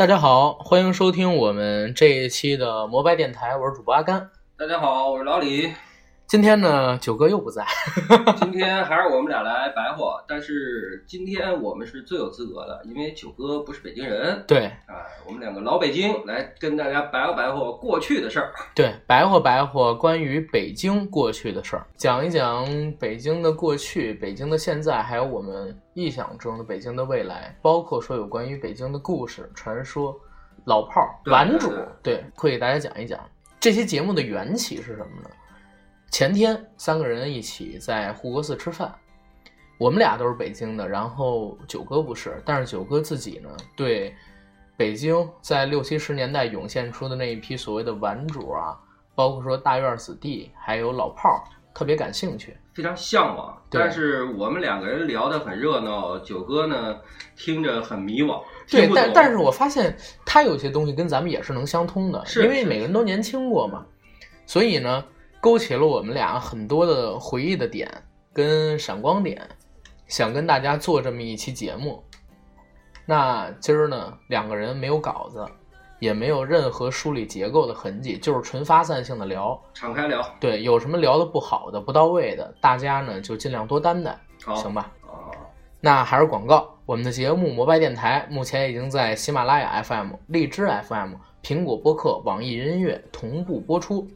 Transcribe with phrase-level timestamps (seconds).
[0.00, 4.30] 大家好，欢迎收听我们这一期的摩拜电台，我是主播阿甘。
[4.56, 5.74] 大家好，我是老李。
[6.30, 7.66] 今天呢，九哥又不在。
[8.38, 14.40] 今天还是我们俩来白活，但是今天我们是最有资格的，因为九哥不是北京人。
[14.46, 14.94] 对，哎，
[15.26, 18.52] 我们两个老北京来跟大家白活白活过去的事儿。
[18.76, 30.16] 对，白活白活关于北京过去的事儿，讲一讲北京的过去、北京的现在，还有我们臆想中的北京的未来，包括说有关于北京的故事、传说、
[30.64, 31.72] 老炮儿、对顽主，
[32.04, 33.18] 对，会给大家讲一讲
[33.58, 35.30] 这期节目的缘起是什么呢？
[36.10, 38.92] 前天三个人一起在护国寺吃饭，
[39.78, 44.12] 我们俩都是北京的，然后九哥不是，但是九哥自己呢，对
[44.76, 48.76] 北京在六七十年代涌现出的那一批所谓的顽主啊，
[49.14, 51.40] 包括说大院子弟，还有老炮儿，
[51.72, 52.56] 特别感兴趣。
[52.74, 56.98] 非常向往，但是我们两个人聊得很热闹，九哥呢
[57.36, 63.86] 听着很迷惘，对但但是我发现他有些东西跟咱们也是能相通的，因为每个人都年轻过嘛，
[64.46, 65.04] 所以呢，
[65.40, 67.90] 勾起了我们俩很多的回忆的点
[68.32, 69.40] 跟闪光点，
[70.06, 72.02] 想跟大家做这么一期节目。
[73.06, 75.44] 那今儿呢，两个人没有稿子，
[75.98, 79.58] 也没有任何梳理结构的痕迹，就是纯发散性的聊。
[79.72, 80.22] 敞开聊。
[80.38, 84.92] 对，有什么聊的不好的、不到位的，大家呢就尽量多担待，行吧？
[85.02, 85.32] 啊，
[85.80, 94.06] 那还是广告，我们的节目《摩拜电台》目前已经在喜马拉雅 FM、荔枝 FM、苹果播客、网易云音乐同步播出，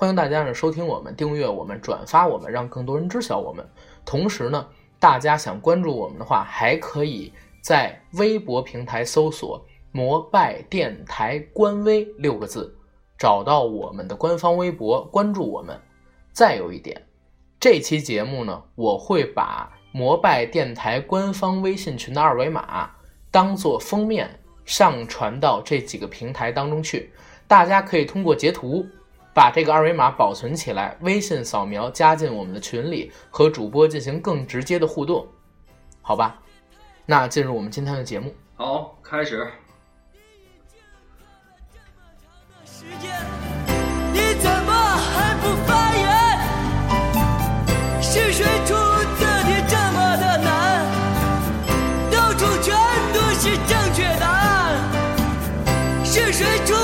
[0.00, 3.62] 欢迎大家呢收听我们、订阅我们、转发我们，让更多人知晓我们。
[4.02, 4.66] 同时呢，
[4.98, 7.30] 大家想关注我们的话，还可以
[7.60, 9.62] 在微博平台搜索
[9.92, 12.74] “摩拜电台官微”六个字，
[13.18, 15.78] 找到我们的官方微博，关注我们。
[16.32, 16.98] 再有一点，
[17.60, 22.90] 这期节目呢，我会把摩拜电台官方微信群的二维码
[23.30, 24.30] 当做封面
[24.64, 27.12] 上传到这几个平台当中去，
[27.46, 28.86] 大家可以通过截图
[29.32, 35.26] 把这个二维码保存起来，微信扫描加进我们的群里，和主播进行更直接的互动，
[36.02, 36.38] 好吧？
[37.06, 38.34] 那进入我们今天的节目。
[38.54, 39.46] 好，开始。
[42.64, 43.10] 时间，
[44.12, 46.08] 你怎么还不发言？
[48.00, 50.86] 是谁出的题这么的难？
[52.10, 52.74] 到处全
[53.12, 54.80] 都是正确答案。
[56.04, 56.74] 是谁出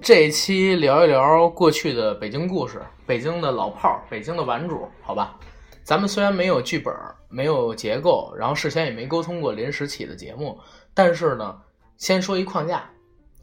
[0.00, 5.36] 这一期聊一聊过去的北京故事，北京的老炮儿，北京的顽主，好吧？
[5.82, 6.94] 咱们虽然没有剧本，
[7.28, 10.56] 没有结构，然后事先也没沟通过临时起的节目，
[10.94, 11.58] 但是呢，
[11.96, 12.88] 先说一框架，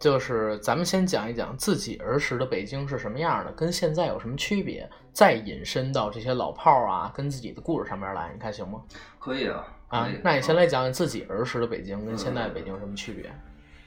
[0.02, 8.82] 就是咱们先讲一讲自己儿时的北京是什么样的，跟现在有什么区别，再引申到这些老炮儿啊，跟自己的故事上面来，你看行吗？
[9.20, 13.32] 可以啊，啊那你先来讲讲自己儿时的北京跟现在的北京有什么区别？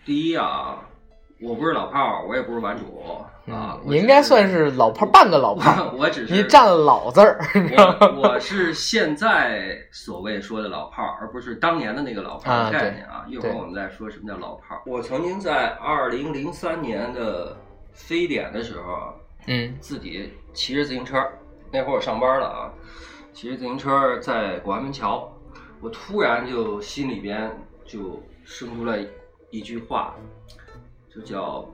[0.05, 0.89] 第一啊，
[1.45, 2.85] 我不是老炮儿，我也不是顽主
[3.53, 5.91] 啊，你应该算是老炮儿，半个老炮儿。
[5.95, 7.39] 我只是你占了“老”字儿？
[8.17, 13.25] 我我是现在所谓说的老炮儿，而不是当年的那个老炮儿概念啊。
[13.29, 14.81] 一会儿我们再说什么叫老炮儿。
[14.87, 17.55] 我曾经在二零零三年的
[17.93, 19.13] 非典的时候，
[19.47, 21.23] 嗯自己骑着自行车，
[21.71, 22.73] 那会儿我上班了啊，
[23.35, 25.31] 骑着自行车在广安门桥，
[25.83, 27.51] 我突然就心里边
[27.85, 29.05] 就生出来
[29.51, 30.15] 一句话，
[31.15, 31.65] 就叫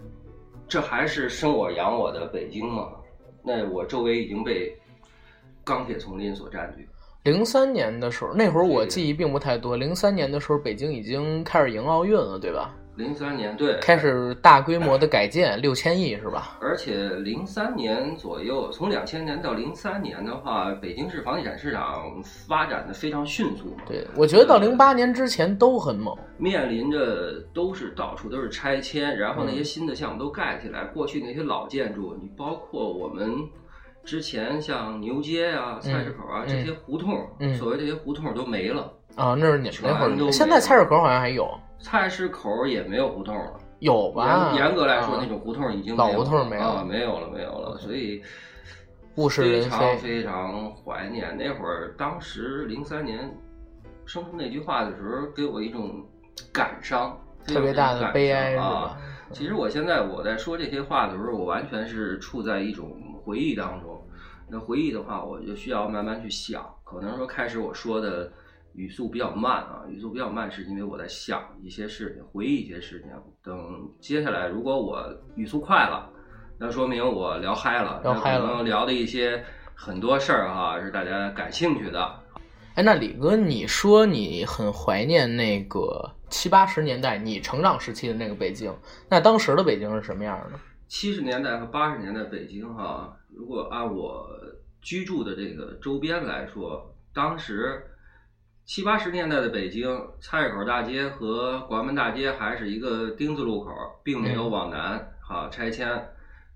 [0.66, 2.92] “这还是生我养我的北京吗？”
[3.44, 4.74] 那我周围已经被
[5.62, 6.88] 钢铁丛林所占据。
[7.24, 9.76] 零三年的时候，那会儿我记忆并不太多。
[9.76, 12.74] 零三年的时候，北京已经开始迎奥运了，对吧？
[13.00, 16.58] 零三年对，开始大规模的改建，六千亿是吧？
[16.60, 23.82] 而且零三年左右，从两千年到零三年的话，北京市房地产市场发展的非常迅速嘛。
[23.86, 26.16] 对，我觉得到零八年之前都很猛。
[26.38, 33.34] 面临着都是到处都是拆迁，然后那嗯些新的项目都盖起来，过去那些老建筑，你包括我们
[34.04, 41.48] 之前像牛街啊、菜市口啊、嗯这些胡同，嗯所谓这些胡同都没了，啊，那是你们那会儿，现在菜市口好像还有，
[41.78, 43.52] 菜市口也没有胡同了。
[43.80, 44.52] 有吧？
[44.54, 47.78] 严严格来说，啊那种胡同已经老胡同没有啊，没有了，没有了。
[47.78, 48.22] 所以
[49.16, 49.70] 物是非人非。
[49.70, 53.34] 常非常怀念那会儿，当时零三年
[54.04, 56.04] 生出那句话的时候，给我一种
[56.52, 58.98] 感伤，特别大的感悲哀啊吧？
[59.32, 62.92] 其实我现在我在说这些话的时候，我完全是处在一种
[63.24, 63.98] 回忆当中，
[64.46, 66.62] 那回忆的话，我就需要慢慢去想。
[66.84, 68.30] 可能说开始我说的
[68.74, 73.10] 语速比较慢啊，语速比较慢是因为我在想一些事情，回忆一些事情。
[73.42, 75.04] 等接下来如果我
[75.36, 76.10] 语速快了，
[76.58, 79.44] 那说明我聊嗨了，聊嗨了那可能聊的一些
[79.74, 82.20] 很多事儿哈是大家感兴趣的。
[82.74, 88.72] 哎，那李哥，你说你很怀念那个七八十年代你成长时期的那个北京，
[89.08, 90.58] 那当时的北京是什么样的？
[90.86, 94.28] 七十年代和八十年代北京哈，如果按我
[94.80, 97.82] 居住的这个周边来说，当时
[98.70, 103.72] 七八十年代的北京，菜市口大街和广安门大街还是一个丁字路口，
[104.04, 105.88] 并没有往南哈、拆迁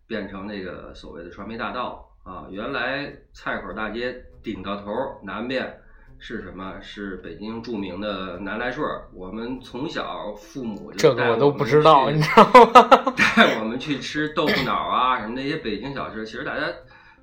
[0.06, 2.46] 变成那个所谓的传媒大道啊。
[2.52, 4.14] 原来菜市口大街
[4.44, 4.92] 顶到头
[5.24, 5.76] 南边
[6.20, 6.80] 是什么？
[6.80, 9.08] 是北京著名的南来顺儿。
[9.12, 13.12] 我们从小父母就这个我都不知道，你知道吗？
[13.36, 16.62] 带我们去吃豆腐脑啊，什么那些北京小吃，其实大家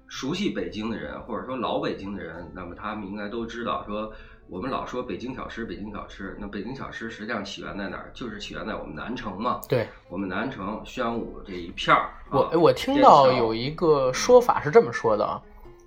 [0.10, 4.12] 熟悉北京的人，或者说老北京的人，那么他们应该都知道，说
[4.52, 8.12] 我们老说北京小吃，北京小吃，那北京小吃实际上起源在哪儿？
[8.14, 12.10] 就是起源在我们南城嘛，对我们南城宣武这一片儿。
[12.30, 15.42] 我啊我听到有一个说法是这么说的啊，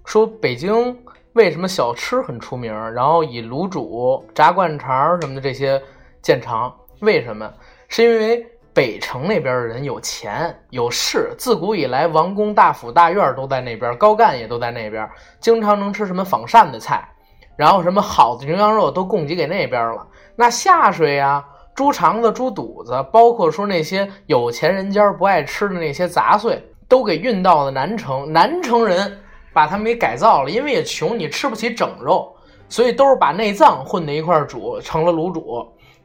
[0.07, 0.99] 说北京
[1.35, 5.79] 为什么小吃很出名，然后以卤煮、炸灌肠什么的这些
[6.23, 7.53] 见长，为什么？
[7.89, 15.07] 是因为北城那边的人有钱有势，自古以来王公大府大院都在那边，高干也都在那边，
[15.39, 17.07] 经常能吃什么仿膳的菜，
[17.57, 20.07] 然后什么好的牛羊肉都供给给那边了。
[20.37, 28.33] 那下水呀、猪肠子、猪肚子，包括说那些有钱人家不爱吃的那些杂碎，都给运到了南城。
[28.33, 29.21] 南城人
[29.53, 32.35] 把他们给改造了，因为也穷，你吃不起整肉，
[32.69, 35.41] 所以都是把内脏混在一块儿煮，成了卤煮；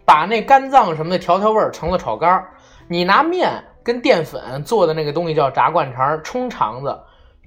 [0.06, 2.50] 把那肝脏什么的调调味儿，成了炒肝儿。
[2.88, 3.52] 你拿面
[3.84, 7.00] 跟淀粉做的那个东西叫炸灌肠、冲肠子，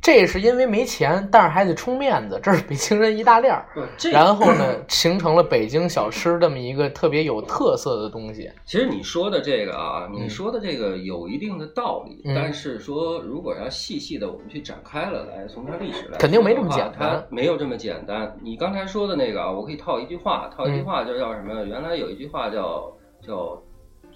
[0.03, 3.65] 这是因为没钱，但是还得充面子，这是北京人一大链儿。
[4.11, 8.51] 然后呢， 形成了北京小吃这么一个特别有特色的东西。
[8.67, 18.37] 其实你说的这个啊，嗯你说的这个有一定的道理，嗯但是说如果要细细的我们去展开了来，从它历史来肯定没这么简单没有这么简单。
[18.43, 21.65] 你刚才说的那个啊，我可以套一句话，套一句话就叫什么？
[21.65, 22.93] 原来有一句话叫
[23.25, 23.57] 叫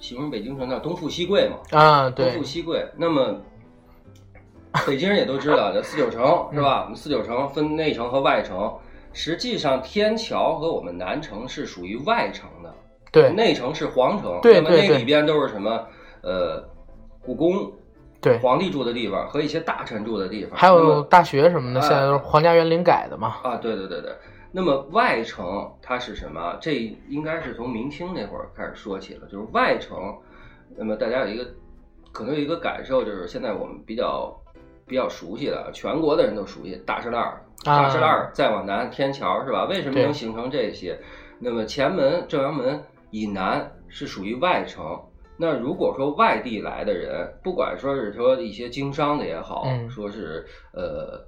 [0.01, 2.85] 形容北京城叫东富西贵嘛，啊，对东富，西贵。
[2.97, 3.41] 那么
[4.87, 6.83] 北京人也都知道，这四九城是吧？
[6.83, 8.73] 我们四九城分内城和外城，
[9.13, 12.75] 实际上天桥和我们南城是属于外城的。
[13.13, 15.87] 对，内城是皇城，那么那里边都是什么？
[16.23, 16.63] 呃，
[17.23, 17.73] 故宫、
[18.21, 20.59] 对，皇帝住的地方和一些大臣住的地方。
[20.59, 23.37] 还有大学什么的，哎现在都是皇家园林改的嘛。
[23.43, 24.13] 啊，对对对对。
[24.53, 26.57] 那么外城它是什么？
[26.61, 26.75] 这
[27.09, 29.97] 应该是从明清那会儿开始说起了，就是外城。
[30.77, 31.47] 那么大家有一个
[32.13, 34.35] 可能有一个感受，就是现在我们比较
[34.87, 39.65] 比较熟悉的，全国的人都熟悉大栅栏儿，大栅栏儿再往南天桥是吧？
[39.65, 40.99] 为什么能形成这些？
[41.39, 44.99] 那么前门、正阳门以南是属于外城。
[45.37, 51.21] 那如果说外地来的人，不管说是说一些经商的也好，嗯说是呃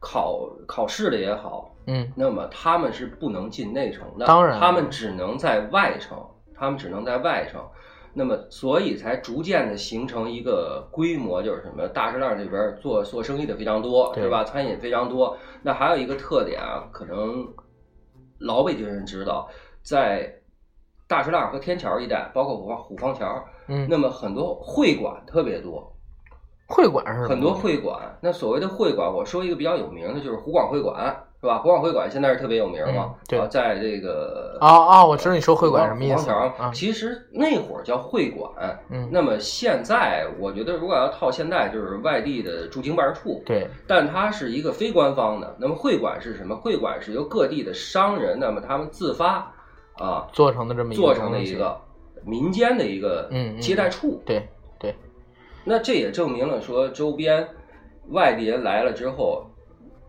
[0.00, 6.18] 考考试的也好，嗯，那么他们是不能进内城的，当然他们只能在外城，
[6.56, 7.62] 他们只能在外城。
[8.12, 14.42] 那么，所以才逐渐的形成一个规模，就是什么大栅栏这边做做生意的非常多，对是吧？
[14.44, 15.36] 餐饮非常多。
[15.62, 17.46] 那还有一个特点啊，可能
[18.38, 19.48] 老北京人知道，
[19.82, 20.32] 在
[21.06, 25.92] 大栅栏和天桥一带，包括虎坊虎坊桥，嗯，那么很多会馆特别多，
[26.66, 28.18] 会馆是很多会馆。
[28.20, 31.58] 那所谓的会馆，我说一个比较有名的，就是湖广会馆，是吧？
[31.58, 36.70] 国广会馆现在是特别有名嘛嗯，对啊，在这个啊啊，我知道你说会馆什么意思虎坊桥啊？
[36.74, 45.56] 其实那会儿叫会馆，嗯，那么现在我觉得如果要套现在，就是外地的驻京办事处，对，但它是一个非官方的。
[45.58, 46.54] 那么会馆是什么？
[46.54, 49.50] 会馆是由各地的商人，那么他们自发
[49.94, 51.80] 啊做成的这么一个做成的一个
[52.22, 54.22] 民间的一个接待处。
[54.26, 54.46] 对
[54.78, 54.94] 对，
[55.64, 57.48] 那这也证明了说，周边
[58.08, 59.46] 外地人来了之后，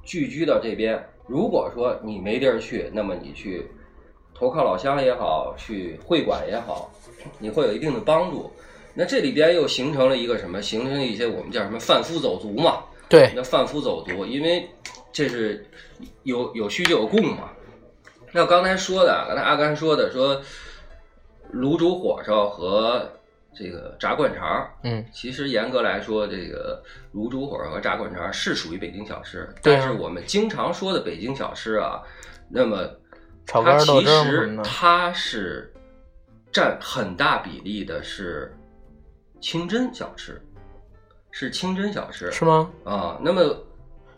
[0.03, 3.65] 聚居到这边，如果说你没地儿去，那么你去
[4.33, 6.91] 投靠老乡也好，去会馆也好，
[7.39, 8.51] 你会有一定的帮助。
[8.93, 10.61] 那这里边又形成了一个什么？
[10.61, 12.83] 形成了一些我们叫什么贩夫走卒嘛？
[13.07, 14.67] 对，那贩夫走卒，因为
[15.13, 15.65] 这是
[16.23, 17.49] 有有需就有供嘛。
[18.33, 20.41] 那刚才说的，刚才阿甘说的，说
[21.53, 23.09] 卤煮火烧和
[23.53, 26.81] 这个炸灌肠，嗯，其实严格来说，这个
[27.13, 32.01] 卤煮火烧和炸灌肠是属于北京小吃，啊但是我们经常说的北京小吃啊，
[32.49, 32.89] 那么
[33.45, 35.73] 它其实它是
[36.51, 38.55] 占很大比例的是
[39.41, 40.41] 清真小吃，
[41.31, 42.69] 是清真小吃是吗？
[42.85, 43.19] 啊。
[43.21, 43.41] 那么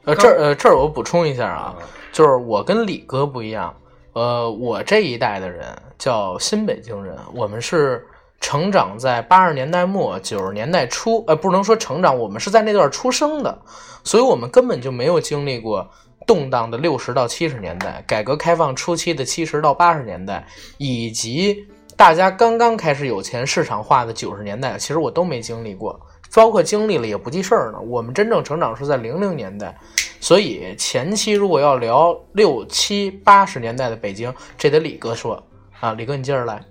[0.05, 1.75] 呃，这儿呃这儿我补充一下啊，
[2.11, 3.75] 就是我跟李哥不一样，
[4.13, 5.65] 呃，我这一代的人
[5.97, 8.05] 叫新北京人，我们是
[8.43, 13.57] 成长在八十年代末九十年代初，呃，不能说成长，我们是在那段出生的，
[14.03, 15.89] 所以我们根本就没有经历过
[16.27, 20.45] 动荡的六十到七十年代，改革开放初期的七十到八十年代，
[20.77, 25.97] 以及大家刚刚开始有钱市场化的九十年代，其实我都没经历过。
[26.35, 27.79] 包括经历了也不记事儿呢。
[27.79, 29.73] 我们真正成长是在零零年代，
[30.19, 35.41] 所以前期如果要聊六七八十年代的北京，这得李哥说
[35.79, 36.61] 啊，李哥你接着来。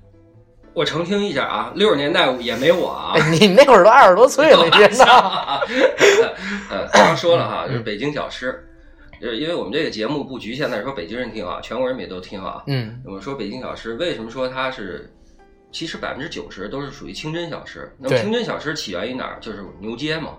[0.75, 5.05] 我澄清一下啊，六十年代也没我啊，哎，你那会儿都二十多岁了， 你呢？
[6.71, 8.65] 呃，刚刚说了哈，就是北京小吃，
[9.21, 12.63] 就是因为我们这个节目不局限在说北京人听啊，全国人民也都听啊。
[12.67, 15.13] 嗯我们说北京小吃，为什么说它是？
[15.75, 17.91] 其实百分之九十都是属于清真小吃。
[17.97, 19.39] 那么对清真小吃起源于哪儿？
[19.41, 20.33] 就是牛街嘛。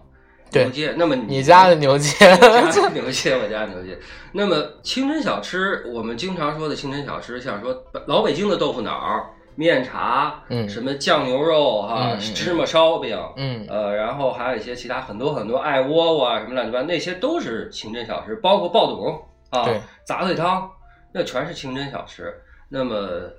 [0.52, 0.94] 对牛街。
[0.96, 3.98] 那么你家的 牛街，我家牛街，我家牛街。
[4.32, 7.76] 那么清真小吃，我们经常说的清真小吃，像说
[8.06, 10.68] 老北京的豆腐脑、面茶，嗯。
[10.68, 13.66] 什么酱牛肉哈、芝麻烧饼，嗯。
[13.70, 19.68] 呃，然后还有一些其他很多很多艾窝窝啊，什么乱七八糟，那些都是清真小吃，包括爆肚啊、
[20.04, 20.70] 杂碎汤，
[21.12, 22.34] 那全是清真小吃。
[22.70, 23.30] 那么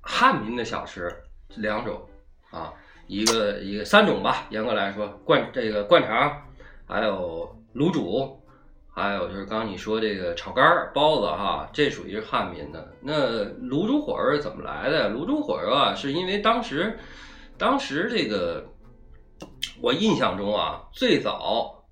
[0.00, 1.14] 汉民的小吃
[1.56, 2.00] 两种
[2.50, 2.72] 啊，
[3.06, 6.42] 一个一个三种吧，严格来说，灌这个灌肠，
[6.86, 8.35] 还有卤煮，
[8.96, 12.90] 还有就是刚刚你说这个炒肝儿、包子哈，这属于是汉民的。
[13.02, 15.10] 那卤煮火烧怎么来的？
[15.10, 16.98] 卤煮火烧啊，是因为当时，
[17.58, 18.64] 当时这个
[19.82, 21.84] 我印象中啊，最早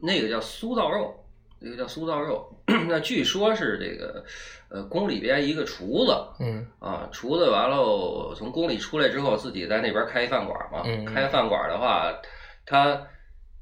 [0.00, 1.14] 那个叫酥造肉，
[1.60, 2.50] 那个叫酥造肉。
[2.88, 4.24] 那据说是这个，
[4.70, 10.82] 呃，宫里边一个厨子嗯啊，厨子完了从宫里出来之后，自己在那边开一饭馆嘛。
[10.86, 12.10] 嗯开饭馆的话，
[12.64, 12.98] 他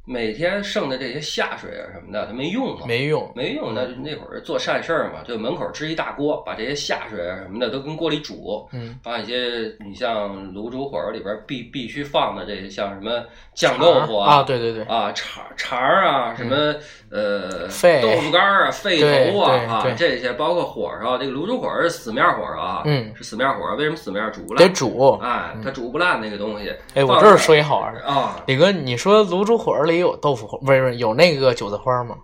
[0.06, 2.86] 每天剩的这些下水啊什么的，它没用嘛。
[2.86, 16.74] 没用，没用，那那会儿做善事儿嘛，就门口支一大锅，把这些下水啊什么的都跟锅里煮，嗯把一些你像卤煮火烧里边必必须放的这些，像什么酱豆腐啊，对对对，啊肠肠儿啊，什么
[17.10, 19.00] 呃肺豆腐干儿啊、肺
[19.32, 24.74] 头啊啊这些，包括火烧，这个卤煮火烧是死面火烧啊，嗯是死面火烧，为什么死面煮不烂得？
[24.74, 25.18] 煮。
[25.22, 26.70] 哎，它煮不烂那个东西。
[26.94, 32.16] 哎，我这儿说一好玩的，啊，李哥，你说卤煮火烧里有豆腐花，不是不是有那个韭菜花吗？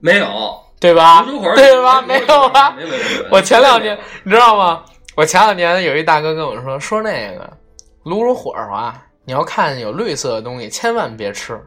[0.00, 0.26] 没有
[0.80, 1.24] 对吧？
[1.54, 2.02] 对吧？
[2.02, 2.70] 没没有吧？
[2.72, 3.26] 没有没有没有。
[3.30, 4.82] 我前两年你知道吗？
[5.14, 7.48] 我前两年有一大哥跟我说，说那个
[8.04, 11.60] 卤煮火烧啊，你要看有绿色的东西，千万别吃，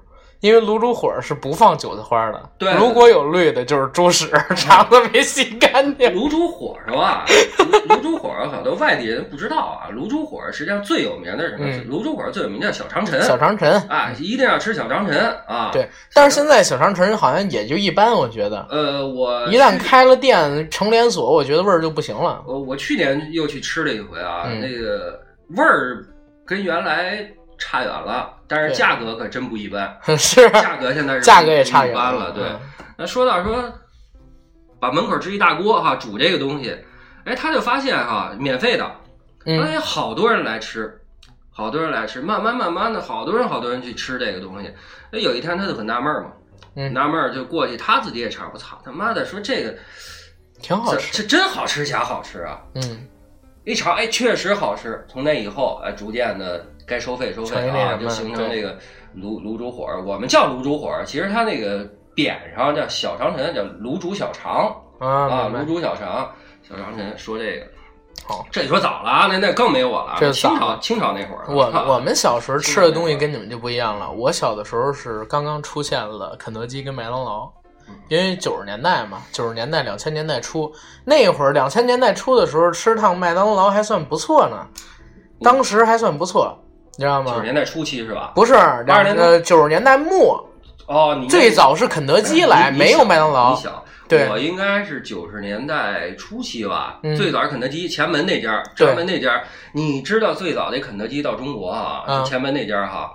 [0.46, 2.50] 因为卤煮火烧是不放韭菜花的。
[2.58, 6.10] 对如果有绿的，就是猪屎， 肠子没洗干净。
[6.12, 9.90] 卤煮火烧啊，卤 卤煮火烧好多外地人不知道啊。
[9.92, 11.66] 卤煮火烧实际上最有名的是什么？
[11.68, 13.22] 嗯卤煮火烧最有名叫小长陈。
[13.24, 18.66] 小长陈，啊，一定要吃小长陈啊。，对，但是现在小长陈好像也就一般，我觉得。
[18.70, 22.44] 呃，我一旦开了店成连锁，我觉得味儿就不行了。
[22.48, 25.20] 我我去年又去吃了一回啊，嗯那个
[25.58, 26.06] 味儿
[26.46, 27.26] 跟原来
[27.58, 32.32] 差远了，但是价格可真不一般， 是，价格现在是价格也差远一般了。
[32.32, 32.60] 对，嗯
[32.98, 33.74] 那说到说，
[34.80, 36.78] 把门口支一大锅哈煮这个东西，
[37.26, 38.90] 哎，他就发现哈免费的，
[39.46, 41.02] 嗯哎，好多人来吃，
[41.52, 44.74] 好多人来吃，慢慢慢慢的，好多人好多人去吃这个东西。
[45.12, 46.32] 哎，有一天他就很纳闷儿嘛，
[46.76, 49.76] 嗯纳闷儿就过去，他自己也尝，我操他妈的，说这个
[50.62, 51.22] 挺好吃。
[51.22, 52.62] 这真好吃假好吃啊！
[52.76, 53.06] 嗯，
[53.66, 55.04] 一尝，哎，确实好吃。
[55.10, 58.78] 从那以后，哎，逐渐的该收费收费啊，就形成对这个
[59.16, 60.00] 卤卤煮火烧。
[60.00, 66.30] 我们叫卤煮火烧，其实它那个匾上叫小长城，叫卤煮小肠啊，卤煮小肠。
[66.68, 67.68] 小长城说这个，
[68.28, 68.44] 好。
[68.52, 70.16] 这你说早了啊，那那更没我了。
[70.20, 74.12] 这清朝清朝那会儿，我啊我们小时候吃的东西跟你们就不一样了。
[74.12, 77.48] 我小的时候是刚刚出现了肯德基跟麦当劳，
[78.10, 80.74] 因为九十年代嘛，九十年代两千年代初
[81.04, 84.66] 那会儿，两千年代初的时候吃趟麦当劳还算不错呢，
[85.42, 86.58] 当时还算不错，
[86.98, 87.32] 你知道吗？
[87.32, 88.32] 九十年代初期是吧？
[88.36, 88.54] 不是
[88.86, 90.48] 两年代呃九十年代末，
[90.88, 93.62] 哦，你最早是肯德基来，没有麦当劳你。
[93.62, 103.14] 想，对我应该是九十年代初期吧，嗯最早是肯德基前门那家，对前门那家，你知道最早的肯德基到中国啊，嗯是前门那家哈。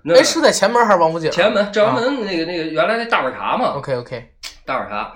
[0.00, 1.30] 那哎，是在前门还是王府井？
[1.30, 4.30] 前门正阳门那个那个原来那大碗茶嘛，OK OK，
[4.64, 5.12] 大碗茶，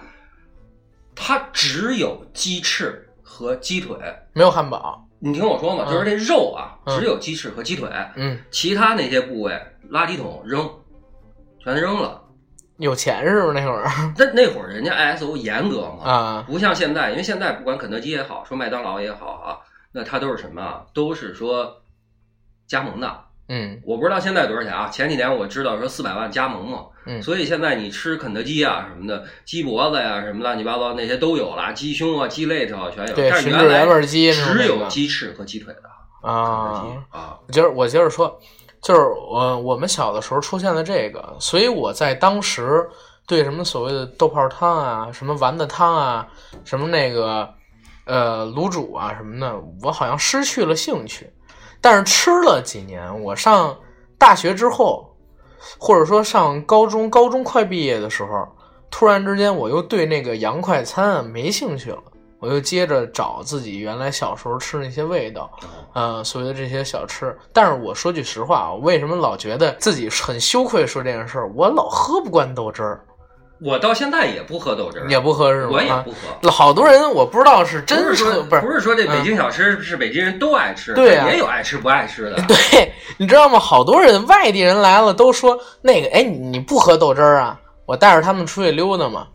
[1.15, 3.97] 它只有鸡翅和鸡腿。
[4.33, 5.03] 没有汉堡。
[5.25, 9.53] 你听我说嘛，嗯就是这肉啊，嗯只有鸡翅和鸡腿，嗯，其他那些部位
[9.91, 10.69] 垃圾桶扔，
[11.63, 12.21] 全扔了。
[12.79, 13.89] 有钱是不是那会儿
[14.19, 16.45] 那那会儿人家 ISO 严格嘛，啊？
[16.49, 19.59] 不像现在，因为现在不管肯德基也好，说麦当劳也好啊，
[19.93, 20.85] 那它都是什么啊？
[20.93, 21.83] 都是说
[22.67, 23.25] 加盟的。
[23.49, 24.89] 嗯我不知道现在多少钱啊？
[24.89, 33.15] 前几年我知道说四百万加盟嘛，嗯所以现在你吃肯德基啊什么的，鸡脖子呀、什么乱七八糟那些都有了，鸡胸啊、鸡肋条全有。
[33.15, 36.87] 对但是原味鸡只有鸡翅和鸡腿的啊。
[37.11, 37.39] 啊。
[37.47, 38.39] 我接着我接着说，
[38.81, 42.89] 就是我我们小的时候出现了这个，所以我在当时
[43.27, 46.27] 对什么所谓的豆泡汤啊、什么丸子汤啊、
[46.65, 47.49] 什么那个
[48.05, 51.29] 呃卤煮啊什么的，我好像失去了兴趣。
[51.81, 53.77] 但是吃了几年，我上
[54.19, 55.12] 大学之后，
[55.79, 58.49] 或者说上高中，高中快毕业的时候，
[58.91, 61.99] 突然之间我又对那个洋快餐没兴趣了。
[62.39, 65.49] 我又接着找自己原来小时候吃那些味道，
[65.93, 67.33] 呃，所谓的这些小吃。
[67.53, 71.49] 但是我说句实话，我为什么老觉得自己很羞愧说这件事儿？
[71.55, 73.05] 我老喝不惯豆汁儿，
[73.65, 75.71] 我到现在也不喝豆汁儿，也不喝是吗？
[75.73, 76.51] 我也啊不喝。
[76.51, 82.37] 好多人我不知道是真是说，不是不是说这北京小吃是北京人都爱吃，对啊也有爱吃不爱吃的。
[82.49, 83.59] 对，你知道吗？
[83.59, 87.59] 好多人外地人来了都说那个，哎，你你不喝豆汁儿啊？
[87.87, 89.27] 我带着他们出去溜达嘛，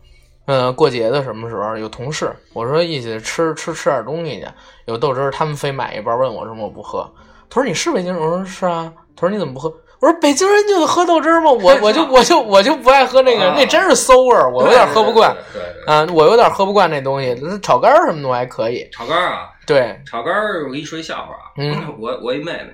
[0.46, 4.46] 呃，过节的什么时候有同事，我说一起吃吃吃点东西去，
[4.86, 7.10] 有豆汁儿，他们非买一包，问我什么我不喝。
[7.48, 8.22] 他说你是北京人？
[8.22, 8.92] 我说是啊。
[9.16, 9.72] 他说你怎么不喝？
[10.00, 11.50] 我说北京人就得喝豆汁儿吗？
[11.50, 15.34] 我我就我就我就不爱喝那个，啊那真是馊味儿，我有点喝不惯。
[15.52, 15.62] 对。
[15.92, 18.86] 啊，我有点喝不惯那东西，那炒肝儿什么的我还可以。
[18.92, 21.50] 炒肝儿啊，对，炒肝儿，我给你说一笑话啊。
[21.56, 22.68] 嗯我我一妹妹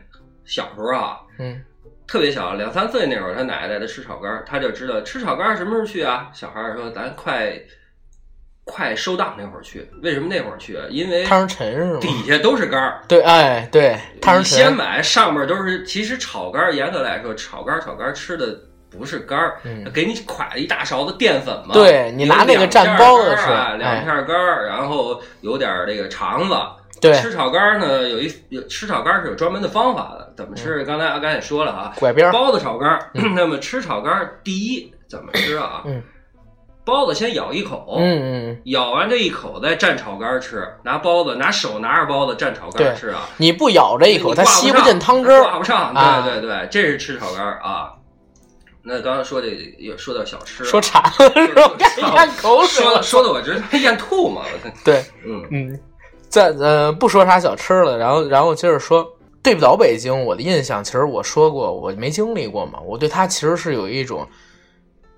[0.44, 1.62] 小时候啊，嗯
[2.06, 6.28] 特别小，两三岁那会儿，她奶奶带她吃炒肝儿，她就知道吃炒肝儿什么时候去啊？
[6.34, 7.52] 小孩儿说咱快
[8.64, 10.76] 快收档那会儿去，为什么那会儿去？
[10.76, 11.98] 啊因为汤上沉是吗？
[12.00, 13.00] 底下都是肝儿。
[13.06, 14.58] 对，哎对，汤你上。
[14.58, 15.84] 先买，上面都是。
[15.84, 18.58] 其实炒肝儿严格来说，炒肝儿炒肝儿吃的
[18.90, 21.74] 不是肝儿，嗯给你㧟了一大勺子淀粉嘛。
[21.74, 26.54] 对你拿那个蘸包子吃有两片儿肝儿然后有点儿这个肠子。
[27.00, 30.82] 对，吃炒肝儿呢，有一有吃炒肝儿是有专门的方法的，怎么吃？
[30.84, 32.32] 刚才阿甘也说了啊，拐边儿。
[32.32, 33.10] 包子炒肝儿。
[33.34, 35.82] 那么吃炒肝儿，第一怎么吃啊？
[35.84, 36.02] 嗯
[36.84, 43.28] 包子先咬一口，嗯嗯，咬完这一口再蘸炒肝儿吃，拿包子拿手拿着包子蘸炒肝吃啊。
[43.38, 45.42] 你不咬这一口，它吸不进汤汁儿。
[45.42, 45.94] 挂不上。
[45.94, 47.92] 啊对对对，这是吃炒肝儿啊。
[48.82, 51.76] 那刚刚说这个又说到小吃啊，说馋了？
[52.16, 53.02] 咽口水了。
[53.02, 54.42] 说说的我直接咽吐嘛。
[54.44, 55.80] 我对，嗯嗯，
[56.28, 59.06] 在呃不说啥小吃了，然后然后接着说
[59.42, 64.28] 对不着北京，我的印象其实我说过，我没经历过嘛，我对它其实是有一种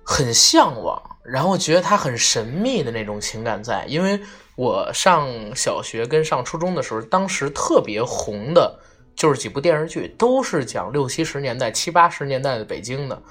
[0.09, 4.17] 很向往，然后觉得它很神秘的那种情感在，因为
[4.55, 8.79] 我上小学跟上初中的时候，当时特别红的
[9.17, 13.21] 就是几部电视剧，都是讲六七十年代、七八十年代的北京的。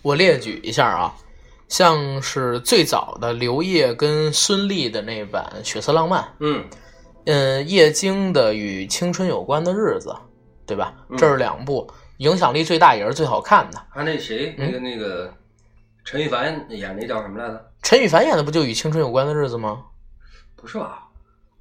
[0.00, 1.14] 我列举一下啊，
[1.68, 6.64] 像是最早的刘烨跟孙俪的那版《血色浪漫》，嗯
[7.26, 10.08] 嗯，叶京的《与青春有关的日子》，
[10.64, 10.94] 对吧？
[11.10, 11.86] 嗯这是两部
[12.18, 13.78] 影响力最大也是最好看的。
[13.90, 15.34] 还有那谁，嗯那个那个
[16.06, 17.60] 陈羽凡演那叫什么来着？
[17.82, 19.80] 陈羽凡演的不就《与青春有关的日子》吗？
[20.54, 21.02] 不是吧？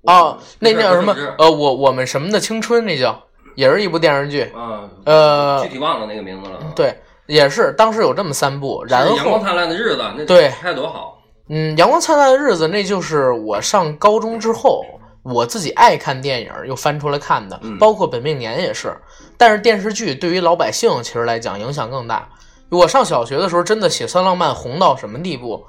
[0.03, 1.15] 哦，那那叫什么？
[1.39, 3.23] 呃，我我们什么的青春，那叫
[3.55, 4.43] 也是一部电视剧。
[4.55, 11.23] 啊，呃具体忘了那个名字了。，对，也是当时有这么三部，然后阳光灿烂的日子，那对拍多好。
[11.49, 14.86] 嗯，阳光灿烂的日子，那就是我上高中之后，
[15.23, 18.95] 我自己爱看电影又翻出来看的，嗯包括本命年也是。
[19.38, 22.29] 但是电视剧对于老百姓其实来讲影响更大。
[22.69, 25.65] 我上小学的时候，真的血色浪漫红到什么地步，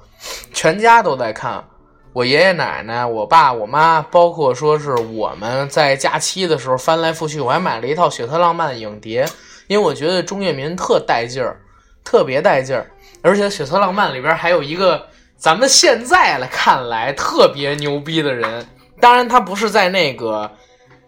[0.52, 1.64] 全家都在看。
[2.12, 9.28] 我爷爷奶奶、我爸、我妈，包括说是我们在假期的时候翻来覆去，我还买了一套《血色浪漫》的影碟，
[9.66, 11.60] 因为我觉得钟跃民特带劲儿，
[12.02, 12.90] 特别带劲儿。
[13.20, 15.06] 而且《血色浪漫》里边还有一个
[15.36, 18.66] 咱们现在来看来特别牛逼的人，
[18.98, 20.50] 当然他不是在那个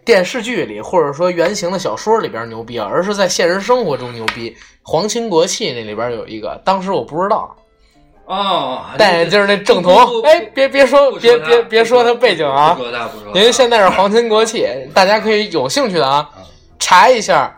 [0.05, 4.55] 电视剧里或者说原型的小说里边牛逼，而是在现实生活中牛逼。
[4.88, 7.55] 皇亲国戚那里边有一个，当时我不知道，
[8.24, 13.38] 哦，戴眼镜儿那正不不统，不哎，别别说别别别说他背景啊不，说他，不说他。
[13.38, 16.27] 因为现在是皇亲国戚，大家可以有兴趣的啊，
[16.79, 17.55] 查一下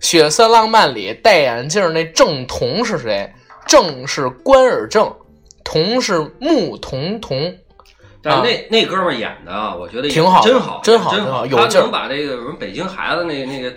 [0.06, 3.32] 《血色浪漫》里戴眼镜儿那郑彤是谁？
[3.66, 5.10] 正是关尔正，
[5.64, 7.50] 彤是穆童童。
[8.22, 13.72] 但那那哥们儿演的啊，我觉得挺好真好，真好真真好有劲儿他能把这个什么北京孩子那那个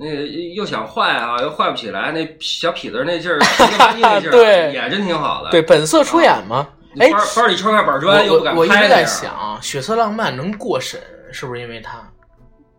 [0.00, 3.38] 那个又想坏啊，又坏不起来，那小痞子那劲儿，
[4.00, 5.50] 那劲儿，对也真挺好的。
[5.50, 6.66] 对，本色出演嘛。
[6.98, 8.74] 哎班，班里抽块板砖又不敢我我一直。
[8.88, 10.98] 在想，《血色浪漫》能过审，
[11.30, 12.02] 是不是因为他？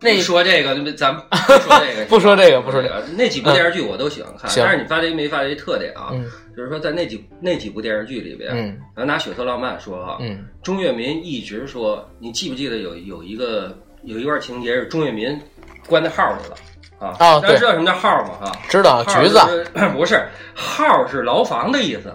[0.00, 3.02] 那说这个，咱们不说这个，不说这个不说这个。
[3.16, 6.08] 那几部电视剧我都喜欢看，行但是你发现没发现一特点啊？
[6.12, 15.40] 嗯就是说在那几那几部电视剧里边，嗯咱拿《血色浪漫》说哈，嗯钟跃民一直说，你记不记得有有一个有一段情节是钟跃民
[15.86, 16.56] 关在号里了
[17.02, 17.40] 啊？
[17.40, 18.30] 大家知道什么叫号吗？
[18.44, 19.38] 哈，知道号橘子。
[19.74, 22.14] 就是 不是号是牢房的意思。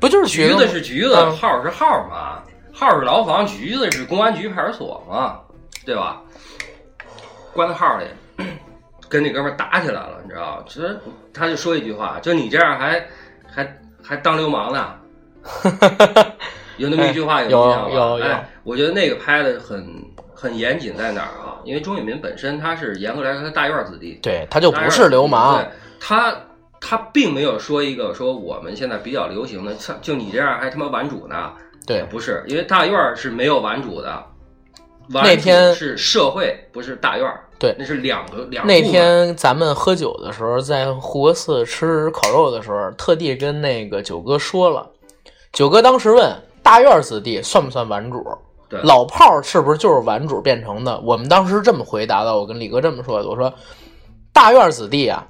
[0.00, 1.36] 不就是橘子是橘子，嗯。
[1.36, 5.40] 号是号嘛，号是牢房，橘子是公安局派出所嘛，
[5.84, 6.20] 对吧？
[7.52, 8.04] 关到号里，
[9.08, 10.96] 跟那哥们儿打起来了，你知道其实
[11.34, 13.04] 他就说一句话，就你这样还
[13.52, 14.94] 还还当流氓呢，
[16.78, 17.90] 有那么一句话，有印象吧？
[17.90, 19.86] 有有有哎，我觉得那个拍的很
[20.34, 21.60] 很严谨，在哪儿啊？
[21.64, 25.68] 因为钟跃民本身他是严格来说他大院子弟，对，他就不是流氓对，
[26.00, 26.34] 他
[26.80, 31.52] 他并没有说一个说我们现在比较流行的，像就你这样还他妈玩主呢？
[31.86, 34.24] 对，不是，因为大院儿是没有玩主的，
[35.08, 37.44] 那天是社会，不是大院儿。
[37.58, 44.88] 对那是两个两个那天咱们喝酒的时候，在护国寺吃烤肉的时候，特地跟那个九哥说了。
[45.52, 46.30] 九哥当时问
[46.68, 48.22] 大院子弟算不算玩主？
[48.68, 51.00] 对老炮儿是不是就是玩主变成的？
[51.00, 53.50] 我们当时这么回答的，我跟李哥这么说的，我说
[54.34, 55.26] 大院子弟啊，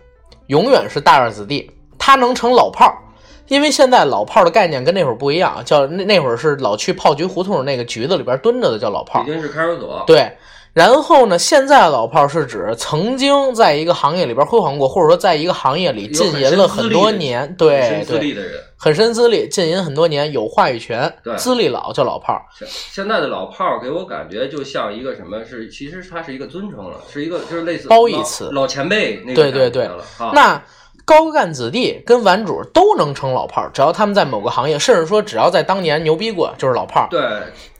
[0.48, 2.98] 永远是大院子弟，他能成老炮儿。
[3.46, 10.02] 因为现在老炮儿的概念跟那会儿不一样，叫那那会儿是老去炮局胡同那个局子里边蹲着的叫老炮儿北，京是看守所。
[10.08, 10.36] 对，
[10.78, 18.52] 然后呢，现在老炮儿是指曾经在一个行业里边辉煌过，或者说在一个行业里有浸淫了很多年，很对深资对，历的人。
[18.76, 22.42] 很深资历，浸淫很多年，有话语权对，资历老叫老炮儿。
[22.56, 29.90] 现现在的老炮儿给我感觉就像一个什么是，其实它是一个尊称了，是一个就是类似褒义词老前辈那个对对对。
[30.32, 30.62] 那
[31.04, 37.08] 高干子弟跟玩主都能成老炮儿，只要他们在某个行业，甚至说只要在当年牛逼过，就是老炮儿。
[37.10, 37.20] 对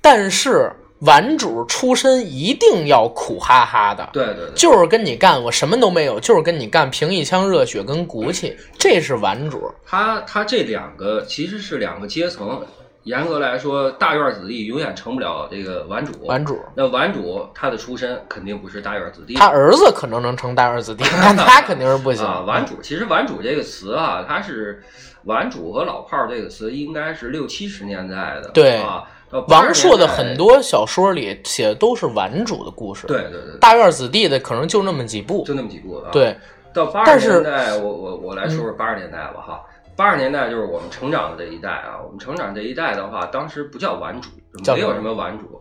[0.00, 9.72] 但是玩主出身一定要苦哈哈的，对对对，就是跟你干，我什么都没有，就是跟你干，凭一腔热血跟骨气，这是玩主。
[9.87, 12.61] 他他这两个其实是两个阶层。
[13.04, 16.12] 严格来说，大院子弟永远成不了这个玩主。
[16.26, 19.32] 玩主，那玩主他的出身肯定不是大院子弟。
[19.32, 22.26] 他儿子可能能成大院子弟， 但他肯定是不行。
[22.26, 24.82] 啊，玩主其实玩主这个词啊，它是
[25.24, 28.50] 玩主和老炮儿这个词应该是六七十年代的。
[28.50, 29.04] 对啊，到80
[29.48, 35.44] 王朔的很多小说里写的都是玩主的故事，对对对，大院子弟的可能就那么几部。
[35.44, 36.36] 就那么几部啊。，对，
[36.72, 39.64] 到八十年代，我我我来说说八十年代吧哈。
[39.94, 44.30] 八十年代就是我们成长的这一代啊，我们成长这一代的话，当时不叫玩主，
[44.72, 45.60] 没有什么玩主。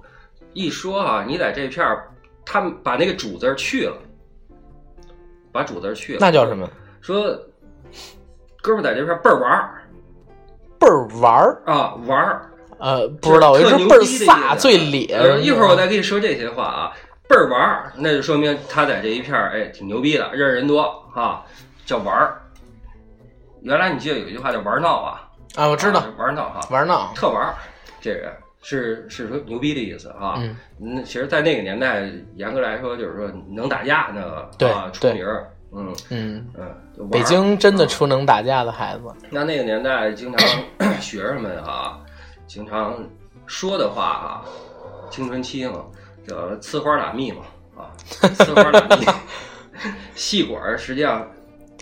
[0.53, 2.07] 一说啊，你在这片儿，
[2.45, 3.97] 他们把那个主字儿去了，
[5.51, 6.69] 把主字儿去了，那叫什么？
[7.01, 7.37] 说
[8.61, 9.81] 哥们儿在这片儿倍儿玩儿
[10.79, 11.61] 倍儿玩儿。
[11.65, 12.49] 啊，玩儿。
[12.79, 15.07] 呃，不知道，我就特说倍儿飒，最咧。
[15.15, 16.93] 呃一会儿我再跟你说这些话啊，
[17.27, 20.81] 倍儿玩儿，那就说明他在这一片儿哎挺牛逼的，认识人多
[21.13, 21.43] 啊，
[21.85, 22.41] 叫玩儿。
[23.61, 25.21] 原来你记得有一句话叫玩闹啊，
[25.55, 27.11] 啊，我知道啊玩闹哈，玩闹。
[27.15, 27.53] 特玩儿，
[27.99, 30.35] 这人是是说牛逼的意思啊。
[30.37, 36.45] 嗯，那其实，在那个年代，严格来说就是说能打架那个对啊出名儿，嗯嗯，
[37.11, 39.03] 北京真的出能打架的孩子。
[39.29, 40.47] 那那个年代，经常
[41.01, 41.99] 学生们啊，
[42.47, 42.97] 经常
[43.45, 44.41] 说的话啊，
[45.11, 45.85] 青春期嘛，
[46.27, 47.41] 叫呲花打蜜嘛，
[47.75, 47.91] 啊，
[48.39, 49.05] 呲花打蜜。
[50.15, 51.29] 细管儿实际上，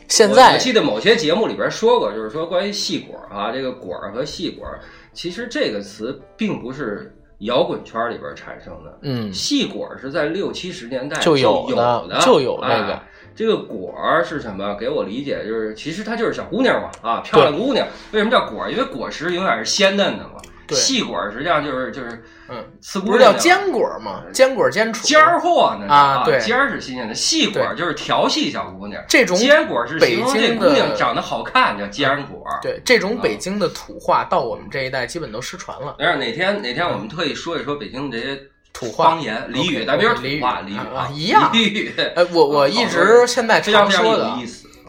[0.10, 4.82] 现在我记得某些节目里边说过，就是说关于细管儿啊，这个管儿和细管儿，
[5.14, 14.76] 其实这个词并不是摇滚圈里边产生的，嗯，细管儿是在六七十年代就有有的的，就有那个哎这个果儿是什么？
[14.76, 17.86] 给我理解就是，其实它就是小姑娘嘛，啊，漂亮姑娘。
[18.12, 18.72] 为什么叫果儿？
[18.72, 20.42] 因为果实永远是鲜嫩的嘛。
[20.68, 24.24] 对细果实际上就是就是，嗯，呲不是叫坚果吗？
[24.34, 25.06] 坚果坚楚。
[25.06, 29.04] 尖儿货呢啊对尖儿是新鲜的，细果就是调戏小姑娘。
[29.08, 32.44] 这种坚果是北京的姑娘长得好看，叫坚果。
[32.62, 35.96] 对这种北京的土话，到我们这一代基本都失传了。
[36.00, 38.40] 但是哪天哪天我们特意说一说北京的这些
[38.74, 44.34] 土话方言俚语咱别说 OK，土话俚语俚语啊一样 俚语，呃，我我一直现在常说的。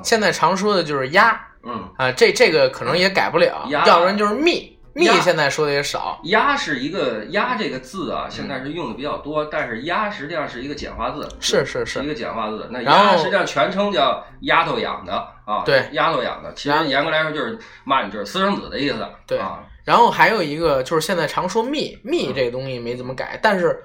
[0.02, 1.88] 现在常说的就是鸭嗯。
[1.96, 6.18] 啊，这这个可能也改不了，鸭要不然就是蜜蜜，现在说的也少。
[6.24, 12.66] 鸭是一个“鸭”这个字啊，现在是用的比较多，但是鸭实际上是一个简化字，是是是，一个简化字。
[12.70, 15.12] 那鸭实际上全称叫丫头养的
[15.44, 23.78] 啊，对丫头养的，其实严格来说就是骂你就是私生子的意思，对啊，然后还有一个就是现在常说蜜蜜这个东西没怎么改，但是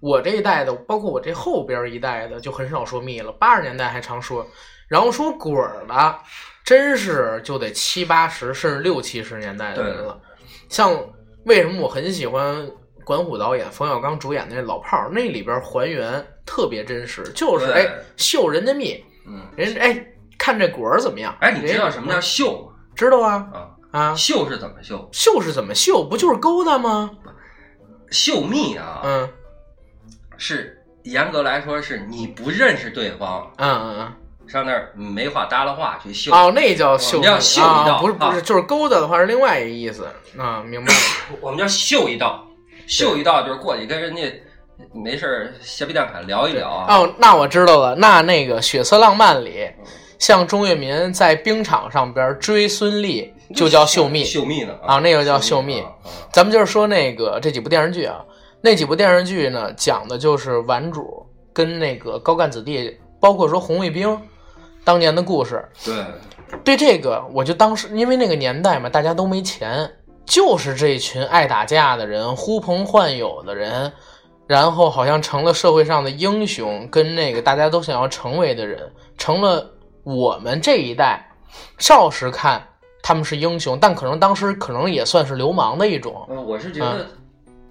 [0.00, 3.32] 我这一代的，包括我这后边一代的，就很少说蜜了。
[3.32, 4.46] 八十年代还常说，
[4.86, 6.18] 然后说滚儿的，
[6.64, 10.20] 真是就得七八十甚至六七十年代的人了。
[10.72, 10.90] 像
[11.44, 12.66] 为什么我很喜欢
[13.04, 20.02] 管虎导演、冯小刚主演的那《老炮儿》，那里边还原特别真实，就是对哎秀人家蜜，嗯，人哎
[20.38, 21.36] 看这果儿怎么样？
[21.42, 22.72] 哎，你知道什么叫人绣吗？
[22.96, 25.06] 知道啊啊，啊，绣是怎么秀？
[25.12, 26.02] 秀是怎么秀？
[26.02, 27.10] 不就是勾搭吗？
[28.10, 29.28] 秀蜜啊，嗯
[30.38, 34.12] 是严格来说是你不认识对方，嗯嗯嗯，
[34.52, 36.30] 上那儿没话搭了话去秀。
[36.32, 40.06] 哦，那叫秀我们要秀一道啊，不是不是，啊就是勾搭的话是另外一个意思
[40.38, 41.00] 啊，明白了。
[41.40, 42.46] 我们叫秀一道，
[42.86, 44.22] 秀一道就是过去跟人家
[44.92, 46.94] 没事儿瞎逼蛋侃聊一聊啊。
[46.94, 49.84] 哦，那我知道了，那那个《血色浪漫》里，嗯
[50.18, 54.22] 像钟跃民在冰场上边追孙俪，就叫秀蜜。
[54.22, 55.82] 秀蜜呢啊那个叫秀蜜
[56.30, 58.20] 咱们就是说那个这几部电视剧啊，
[58.60, 64.16] 那几部电视剧呢，讲的就是顽主跟那个高干子弟，包括说红卫兵
[64.84, 65.64] 当年的故事。
[65.84, 66.04] 对，
[66.64, 69.90] 对这个，我就当时因为那个年代嘛，大家都没钱，
[70.24, 73.92] 就是这群爱打架的人、呼朋唤友的人，
[74.46, 79.70] 然后好像成了社会上的英雄，跟那个大家都想要成为的人，成了
[80.02, 81.24] 我们这一代
[81.78, 82.62] 少时看
[83.02, 86.26] 他们是英雄，但可能当时可能也算是流氓的一种。
[86.28, 87.06] 嗯，我是觉啊得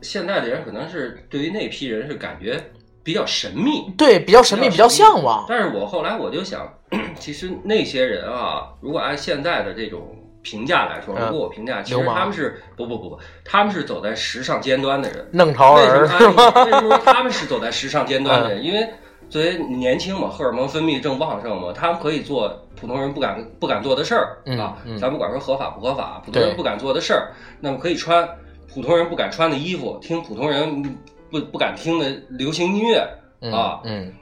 [0.01, 2.59] 现在的人可能是对于那批人是感觉
[3.03, 5.45] 比较神秘，对，比较神秘，比较向往。
[5.47, 6.71] 但是我后来我就想，
[7.19, 15.27] 其实那些人啊，如果按现在的这种评价来说，嗯如果我评价，其实他们是不不不不，他们是走在时尚尖端的人。
[15.31, 16.49] 弄潮儿是吗？
[16.65, 18.63] 为什么说他们是走在时尚尖端的 人？
[18.63, 18.87] 因为
[19.29, 24.97] 作为年轻嘛，荷尔蒙分泌正旺盛嘛，他们可以做普通人不敢不敢做的事儿嗯啊嗯。
[24.97, 28.27] 咱不管说合法不合法，普通人不敢做的事儿，那么可以穿
[28.73, 30.97] 普通人不敢穿的衣服，听普通人
[31.31, 33.07] 不不敢听的流行音乐
[33.41, 33.79] 嗯啊。
[33.85, 34.13] 嗯，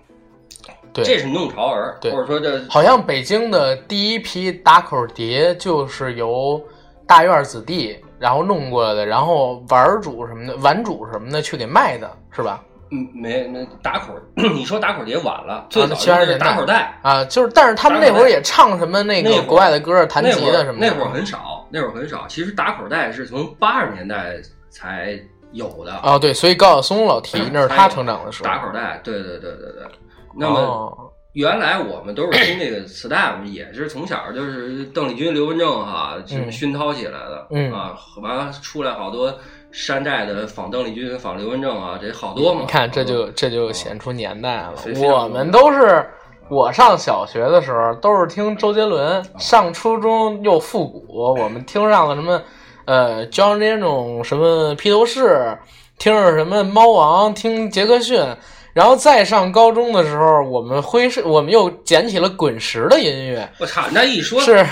[0.93, 6.62] 对，这是弄潮儿，对或者说这好像北京的第一批打口碟就是由
[7.08, 12.63] 大院子弟然后弄过来的，然后玩主什么的、玩主什么的去给卖的，是吧？
[12.91, 17.00] 嗯没那打口， 你说打口碟晚了，最早70就是打口袋。
[17.04, 20.88] 啊，就是，但是他们那会儿也唱什么那个国外的歌、弹吉的什么的。
[20.88, 22.26] 那会儿很少，那会儿很少。
[22.28, 24.38] 其实打口袋是从八十年代
[24.72, 25.19] 才
[25.52, 26.00] 有的。
[26.04, 28.50] 哦，对，所以高晓松老提 那是他成长的时候。
[28.50, 29.84] 打口袋，对对对对对。
[30.38, 37.48] 那么哦，原来我们都是听这个磁带，我们 也是从小就是邓丽君、刘文正哈，什么嗯熏陶起来的。
[37.52, 39.34] 嗯啊，完了出来好多
[39.72, 42.62] 山寨的仿邓丽君、仿刘文正啊，这好多嘛。
[42.62, 46.08] 你看这就这就哦显出年代了我们都是
[46.50, 52.42] 我上小学的时候都是听周杰伦，上初中又复古，我们听上了什么
[52.89, 55.56] 呃 John Lennon 什么披头士，
[55.99, 58.19] 听着什么猫王，听杰克逊。
[58.73, 64.65] 然后再上高中的时候，我们挥是，我们又捡起了滚石的音乐，我操，那一说是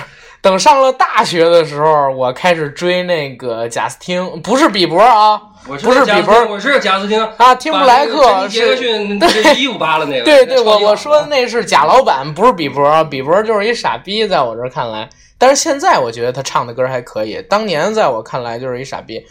[0.47, 10.23] 等上了大学的时候，我开始追那个贾斯汀，不是比伯啊，不是比伯我是贾斯汀啊，听布莱克把那个珍妮杰克是逊 这衣服扒了那个。
[10.23, 15.09] 对对，我我说的那是贾老板，不是比伯，比伯就是一傻逼，在我这儿看来。
[15.37, 19.21] 但是现在我觉得他唱的歌还可以，当年在我看来就是一傻逼。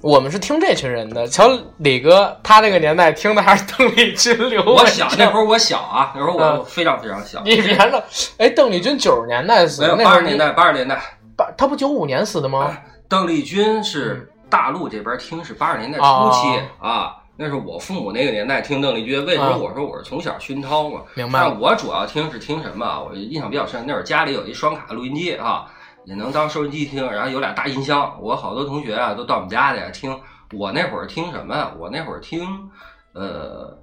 [0.00, 4.94] 我们是听这群人的，瞧李哥，他那个年代听的还是邓丽君、刘我文正。
[4.94, 7.42] 小那会儿我小啊，那会儿我嗯非常非常小。
[7.44, 8.02] 你别了，
[8.38, 11.02] 哎，邓丽君九十年代死的，没有那会儿你八十年代，八十年代，
[11.36, 12.76] 八，他不九五年死的吗？
[13.08, 19.24] 邓丽君嗯是大陆这边听是八十年代初期啊，那是我父母那个年代听邓丽君。
[19.26, 21.00] 为什么啊我说我是从小熏陶嘛？
[21.14, 23.00] 明白了但我主要听是听什么啊？
[23.00, 25.66] 我印象比较深，那会儿家里有一双卡录音机啊，
[26.04, 28.18] 也能当收音机听，然后有俩大音箱。
[28.20, 30.18] 我好多同学啊都到我们家里听。
[30.52, 31.72] 我那会儿听什么呀？
[31.78, 32.70] 我那会儿听，
[33.12, 33.78] 呃，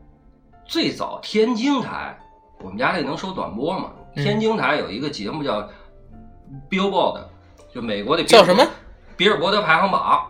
[0.66, 2.18] 最早天津台，
[2.60, 3.92] 我们家里能收短波嘛？
[4.16, 5.70] 嗯天津台有一个节目叫
[6.70, 7.22] Billboard，
[7.72, 8.66] 就美国的叫什么？
[9.16, 10.26] 比尔伯德排行榜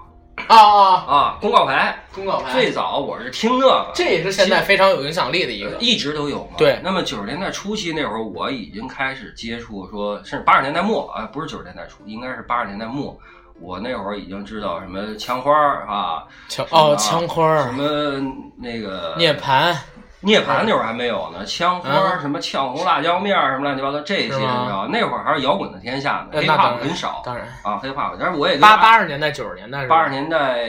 [0.54, 1.96] 啊啊，啊，公告牌。
[2.14, 2.54] 公告牌。
[2.54, 5.72] 最早我是听那个，这也是现在非常有影响力的一个。
[5.80, 6.54] 一直都有嘛。
[6.58, 13.18] 对那么九十年代初期那会儿，我已经开始接触说，甚至八十年代末啊，不是九十年代初，应该是八十年代末。
[13.60, 18.22] 我那会儿已经知道什么枪花儿啊，枪哦，啊枪花儿、什么
[18.56, 19.76] 那个涅槃，
[20.20, 24.88] 涅槃那会儿还没有呢，枪花什么呛红辣椒面儿什么乱七八糟这些，你知道？
[24.92, 28.14] 那会儿还是摇滚的天下呢，呃黑怕很少当然，啊，黑怕。
[28.20, 30.68] 但是我也八八十年代、九十年代八十年代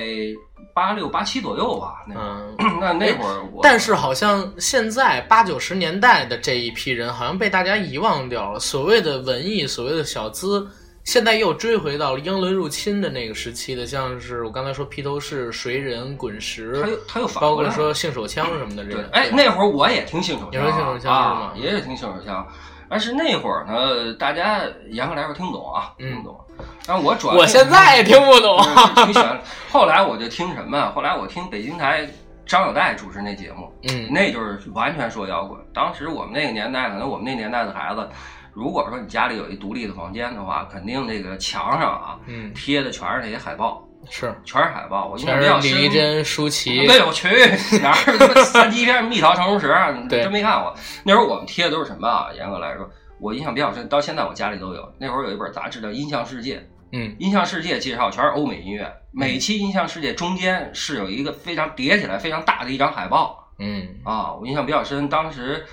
[0.74, 2.14] 八六八七左右吧，那。
[2.80, 8.60] 那那会儿我，但是好像现在八九十年代的这一批人，好像被大家遗忘掉了。
[8.60, 10.64] 所谓的文艺，所谓的小资，
[11.08, 22.46] 现在又追回到了英伦入侵的那个时期的，像是我刚才说披头士、谁人、滚石他，又他又反包括说性手枪什么的这个。，对哎，那会儿我也听性手枪也是性手枪是啊吗，也也听性手枪。
[22.90, 26.38] 但是那会儿呢，大家严格来说听不懂啊，嗯听不懂。
[26.86, 28.58] 但我主要我现在也听不懂。
[28.58, 29.40] 嗯挺喜欢。
[29.70, 30.92] 后来我就听什么？
[30.94, 32.06] 后来我听北京台
[32.44, 35.58] 张友代主持那节目，嗯那就是完全说摇滚。
[35.72, 38.06] 当时我们那个年代，可能我们那年代的孩子，
[38.58, 45.06] 如果说你家里有一独立的房间的话，肯定这个墙上啊嗯贴的全是那些海报是，全是海报。
[45.06, 45.70] 我印象比较深。
[45.70, 47.28] 是李丽珍、舒淇，没有去
[47.80, 50.74] 哪儿三级片《蜜桃成熟时》啊，对真没看过。
[51.04, 52.28] 那时候我们贴的都是什么啊？
[52.34, 52.88] 严格来说，
[53.20, 54.92] 我印象比较深，到现在我家里都有。
[54.98, 56.56] 那会儿有一本杂志叫《音像世界》，
[56.92, 65.08] 嗯音像世界介绍全是欧美音乐，每期音像世界中间是有一个非常叠起来非常大的一张海报嗯啊，我印象比较深。
[65.08, 65.66] 当时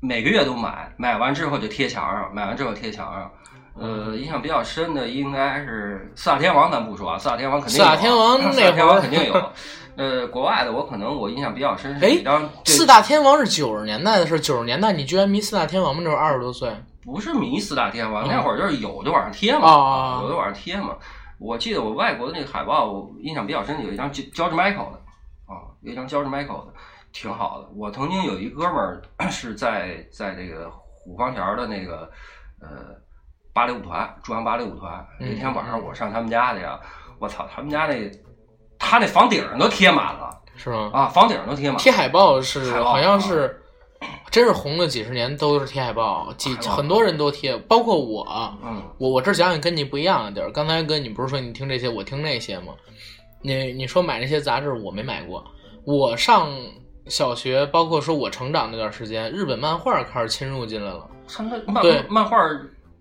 [0.00, 3.30] 每个月都买，买完之后就贴墙上，买完之后贴墙上。
[3.78, 9.50] 呃，印象比较深的应该是四大天王，咱不说啊，四大天王肯定有啊四大天王那会儿四大天王肯定有。
[9.96, 16.02] 呃，国外的我可能我印象比较深是哎一张这四大天王是九十年代的事，九十年代你居然迷四大天王吗？
[16.04, 16.70] 那会儿二十多岁，
[17.02, 20.96] 不是迷四大天王，嗯那会儿就是有就往上贴嘛，啊有就往上贴嘛。
[21.38, 25.00] 我记得我外国的那个海报，我印象比较深，有一张 George Michael 的
[25.46, 26.72] 啊，有一张 George Michael 的，
[27.18, 27.68] 挺好的。
[27.74, 32.10] 我曾经有一哥们儿 是在在这个虎坊桥的那个
[32.60, 32.94] 呃
[33.54, 34.94] 芭蕾舞团，中央芭蕾舞团。
[35.18, 36.78] 嗯那天晚上我上他们家去呀，
[37.18, 38.10] 我操，他们家那
[38.78, 40.90] 他那房顶上都贴满了是吗？
[40.92, 41.78] 啊，房顶上都贴满了。
[41.78, 43.62] 贴海报是好像是，
[44.30, 48.26] 真是红了几十年都是贴海报，几很多人都贴，包括我。
[48.62, 50.52] 嗯我我这讲讲跟你不一样的地儿。
[50.52, 52.74] 刚才跟你不是说你听这些，我听那些吗？
[53.40, 55.42] 你你说买那些杂志我没买过，
[55.84, 56.50] 我上
[57.08, 61.06] 小学，包括说我成长那段时间，日本漫画开始侵入进来了。
[61.32, 62.36] 他们漫对漫画，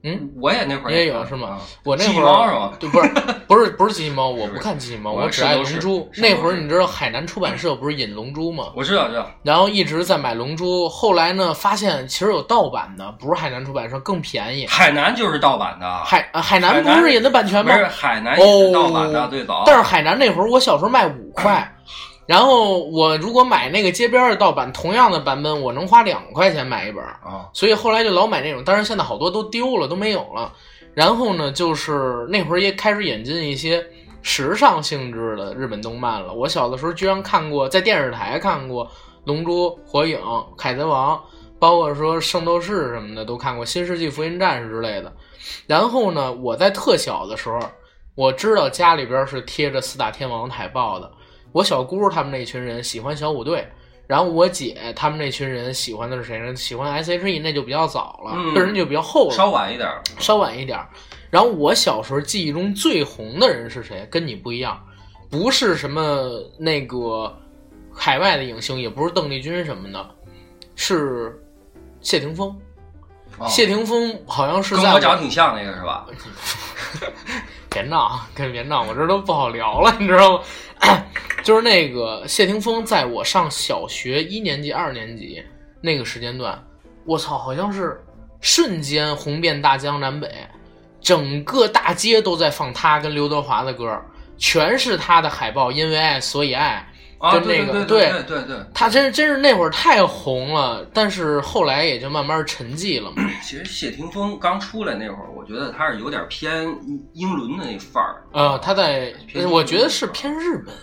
[0.03, 3.09] 嗯，我也那会儿你也有是吗啊我那会机器猫是儿吗对，不是
[3.47, 6.07] 不是不是机器猫，我不看机器猫，我我只爱龙珠。
[6.17, 8.65] 那会儿你知道海南出版社不是引龙珠吗？
[8.75, 14.67] 我知道知道，然后一直在买龙珠，后来呢发现其实有盗版的，不是海南出版社更便宜。
[14.67, 17.73] 海南就是盗版的，海啊海南不是引的版权吗？
[17.73, 21.67] 不是海南也是盗版的哦最早，但是海南那会儿我小时候卖五块，
[22.25, 28.63] 然后我如果买那个街边的盗版，同样的版本我能花两块钱买一本，啊，所以后来就老买那种。
[28.65, 30.51] 但是现在好多都丢了，都没有了。
[30.95, 33.85] 然后呢，就是那会儿也开始引进一些
[34.23, 36.33] 时尚性质的日本动漫了。
[36.33, 38.87] 我小的时候居然看过，在电视台看过
[39.25, 40.17] 《龙珠》《火影》
[40.57, 41.15] 《海贼王》，
[41.59, 45.13] 包括说《圣斗士》什么的都看过，《新世纪福音战士》之类的。
[45.67, 47.59] 然后呢，我在特小的时候，
[48.15, 51.11] 我知道家里边是贴着四大天王海报的。
[51.55, 53.65] 我小姑他们那群人喜欢小虎队，
[54.07, 56.53] 然后我姐他们那群人喜欢的是谁呢？
[56.53, 59.89] 喜欢 S.H.E，那就比较早了，嗯这人就比较后了，稍晚一点，
[60.19, 60.77] 稍晚一点。
[61.29, 64.05] 然后我小时候记忆中最红的人是谁？
[64.11, 64.77] 跟你不一样，
[65.29, 67.33] 不是什么那个
[67.89, 70.09] 海外的影星，也不是邓丽君什么的，
[70.75, 71.41] 是
[72.01, 72.53] 谢霆锋。
[73.37, 76.05] 啊谢霆锋好像是跟在我长挺像那个是吧？
[77.69, 80.37] 别闹，跟别闹，我这都不好聊了，你知道
[80.81, 81.03] 吗？
[81.43, 85.43] 就是那个谢霆锋，在我上小学一年级、二年级
[85.81, 86.57] 那个时间段，
[87.05, 88.01] 我操，好像是
[88.39, 90.31] 瞬间红遍大江南北，
[91.01, 94.01] 整个大街都在放他跟刘德华的歌，
[94.37, 96.87] 全是他的海报，因为爱所以爱。
[97.25, 103.23] 啊，就对对那个对对对对，他真真是那会儿太红了，但是后来也就慢慢沉寂了嘛。
[103.43, 106.63] 其实谢霆锋刚出来那会儿，我觉得他是有点偏
[107.13, 109.13] 英伦的那范儿，呃，他在，
[109.49, 110.73] 我觉得是偏日本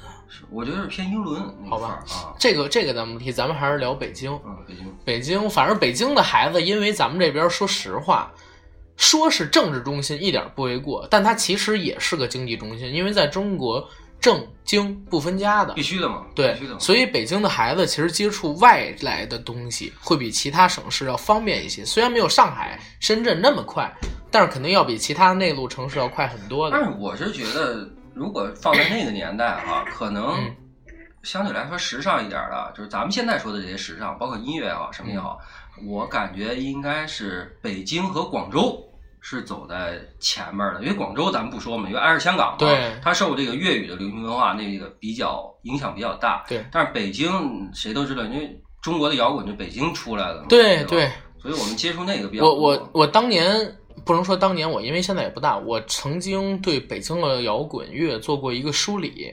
[0.51, 2.01] 我觉得是偏英伦好吧。
[2.39, 4.33] 这个这个咱们不提，咱们还是聊北京。
[4.45, 8.31] 嗯，北京北京，反正北京的孩子，因为咱们这边说实话，
[8.97, 13.89] 说是政治中心一点不为过，但它其实也是个经济中心，因为在中国
[14.23, 15.83] 政经不分家的必。
[15.83, 16.79] 须的嘛，对必须的，嘛。
[16.79, 21.85] 所以北京的孩子其实接触外来的东西会比其他省市要方便一些。
[21.85, 23.93] 虽然没有上海、深圳那么快，
[24.31, 26.79] 但是肯定要比其他内陆城市要快很多的。
[26.79, 30.57] 但是我是觉得，如果放在那个年代哈、可能嗯
[31.25, 35.39] 相对来说时尚一点的，就是咱们现在说的这些时尚，包括音乐也好，什么也好，
[35.79, 38.81] 嗯我感觉应该是北京和广州。
[39.25, 46.45] 是走在前面的，因为广州咱们不说嘛，因为挨着香港嘛，对它受这个粤语的流行文化那个比较影响比较大。
[46.49, 51.09] 对但是北京谁都知道，因为中国的摇滚就北京出来的嘛，吧对对，
[51.41, 52.61] 所以我们接触那个比较我多。
[52.61, 59.33] 我我当年不能说当年我，因为现在也不大，我曾经对北京的摇滚乐做过一个梳理，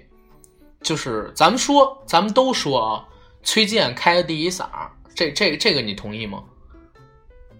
[0.82, 3.06] 就是咱们说，咱们都说啊，
[3.42, 4.68] 崔健开的第一嗓，
[5.16, 6.44] 这这这个你同意吗？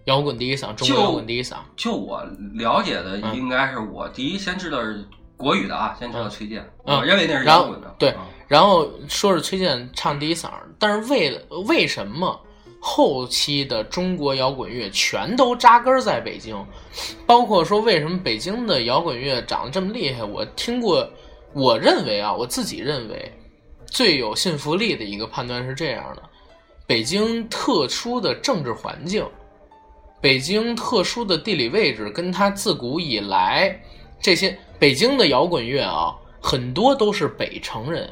[0.10, 2.24] 摇滚第一嗓，中国摇滚第一嗓，就我
[2.56, 5.06] 了解的，嗯应该是我第一先知道是
[5.38, 7.96] 国语的啊，先知道崔健，嗯我认为那是然后摇滚的。
[8.00, 10.50] 对啊然后说是崔健唱第一嗓，
[10.80, 12.42] 但是为了为什么
[12.82, 16.58] 后期的中国摇滚乐全都扎根在北京？
[17.28, 20.24] 包括说为什么北京的摇滚乐长得这么厉害？
[20.24, 21.08] 我听过，
[21.54, 23.32] 我认为啊，我自己认为
[23.86, 26.24] 最有信服力的一个判断是这样的：
[26.88, 29.24] 北京特殊的政治环境，
[30.22, 33.82] 北京特殊的地理位置，跟它自古以来
[34.20, 38.10] 这些北京的摇滚乐啊，很多都是北城人，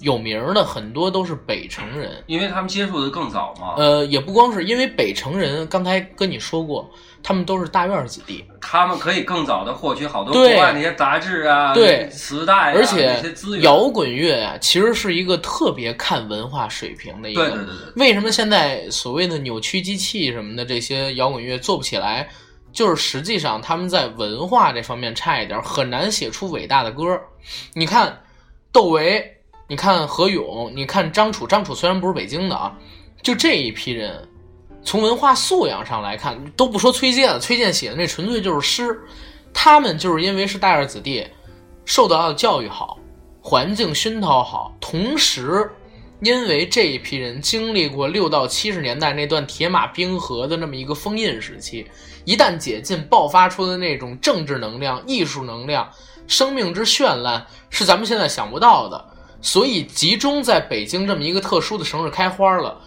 [0.00, 2.22] 有名儿的很多都是北城人。
[2.26, 6.90] 因为他们接触的更早嘛，呃，也不光是因为北城人，刚才跟你说过，
[7.22, 13.22] 他们都是大院儿子弟，他们可以更早的获取好多对国外那些杂志啊、对磁带啊、而且。
[13.62, 17.48] 摇滚乐啊、其实是一个特别看文化水平的一个。
[17.48, 22.28] 对对对对，为什么现在所谓的扭曲机器什么的这些摇滚乐做不起来？
[22.72, 27.18] 就是实际上他们在文化这方面差一点，很难写出伟大的歌。
[27.72, 28.22] 你看
[28.70, 29.35] 窦唯，
[29.68, 32.78] 你看何勇，你看张楚，张楚虽然不是北京的啊，
[33.20, 34.28] 就这一批人，
[34.84, 39.00] 从文化素养上来看，都不说崔健了，崔健写的那纯粹就是诗，
[39.52, 41.26] 他们就是因为是大院子弟，
[41.84, 42.96] 受到的教育好，
[43.40, 45.68] 环境熏陶好，同时
[46.20, 51.84] 因为这一批人经历过六到七十年代那段铁马冰河的那么一个封印时期，
[52.24, 55.90] 一旦解禁，爆发出的那种政治能量、艺术能量、
[56.28, 59.04] 生命之绚烂，是咱们现在想不到的。
[59.40, 62.80] 所以集中在北京这么一个特殊的城市开花了。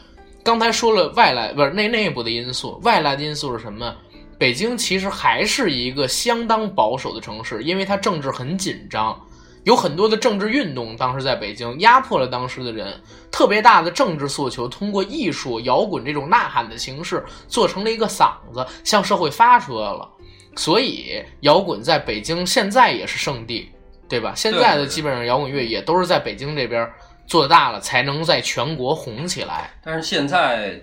[0.43, 3.95] 刚才说了外来不是内内部的因素，外来的因素是什么？
[4.37, 9.19] 北京其实还是一个相当保守的城市，因为它政治很紧张，
[9.65, 20.09] 有很多的政治运动，当时在北京压迫了当时的人，特别大的政治诉求，通过艺术、摇滚这种呐喊的形式，做成了一个嗓子，向社会发出来了。
[20.55, 23.69] 所以，摇滚在北京现在也是圣地，
[24.09, 24.33] 对吧？
[24.35, 26.89] 现在的基本上摇滚乐也都是在北京这边
[27.27, 29.71] 做大了，才能在全国红起来。
[29.83, 30.81] 但是现在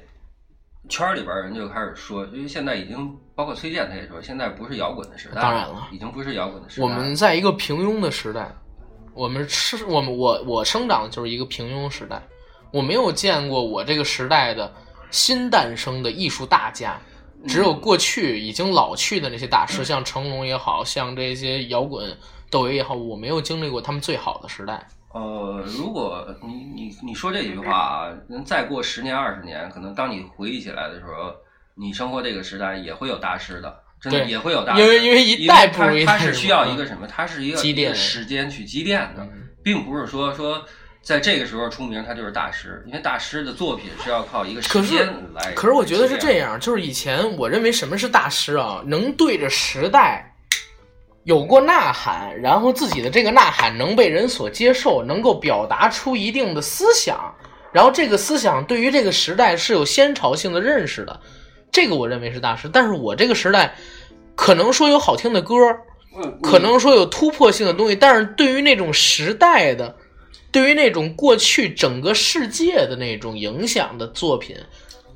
[0.89, 6.87] 圈里边人就开始说，因为现在已经包括崔健他也说，现在不是摇滚的时代，当然了，已经不是摇滚的时代。
[6.87, 8.49] 我们在一个平庸的时代，
[9.13, 12.23] 我们是我们我我生长的就是一个平庸时代，
[12.71, 14.73] 我没有见过我这个时代的
[15.11, 16.97] 新诞生的艺术大家，
[17.49, 22.17] 只有过去已经老去的那些大师，像成龙也好像这些摇滚
[22.51, 24.87] 窦唯也好，我没有经历过他们最好的时代。
[25.13, 31.35] 呃，如果你你你说这句话啊，能再过十年二十年，可能当你回忆起来的时候，
[31.75, 37.07] 你生活这个时代也会有大师的，真的也会有大师，因为因为一代不它如一代它是需要一个什么？
[37.07, 40.65] 它是一个积淀时间去积淀的，嗯并不是说说
[41.03, 45.53] 在这个时候出名他就是大师，因为大师的作品是要靠一个时间来。
[45.55, 50.26] 可是我觉得是这样，就是以前我认为什么是大师啊，能对着时代
[51.27, 57.35] 有过呐喊，然后自己的这个呐喊能被人所接受，能够表达出一定的思想，
[57.73, 61.19] 然后这个思想对于这个时代是有先潮性的认识的，
[61.73, 62.71] 这个我认为是大师。
[62.73, 63.75] 但是我这个时代
[64.37, 65.57] 可能说有好听的歌，
[66.17, 69.97] 嗯可能说有突破性的东西，但是对于那种时代的，
[70.53, 74.57] 对于那种过去整个世界的那种影响的作品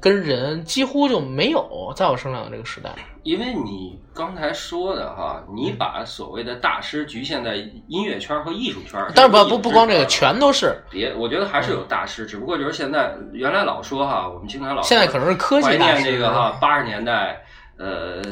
[0.01, 2.91] 跟人，几乎就没有在我生长的这个时代。
[3.23, 7.57] 因为你刚才说的哈，你把所谓的大师局限在
[7.89, 10.75] 音乐圈和艺术圈，但是不不不光这个，全都是。
[10.91, 17.43] 别，我觉得还是有大师，只不过就是现在原来老说哈，我们经常老说现在可能是科技大师念这个哈八十年代，
[17.79, 18.23] 呃，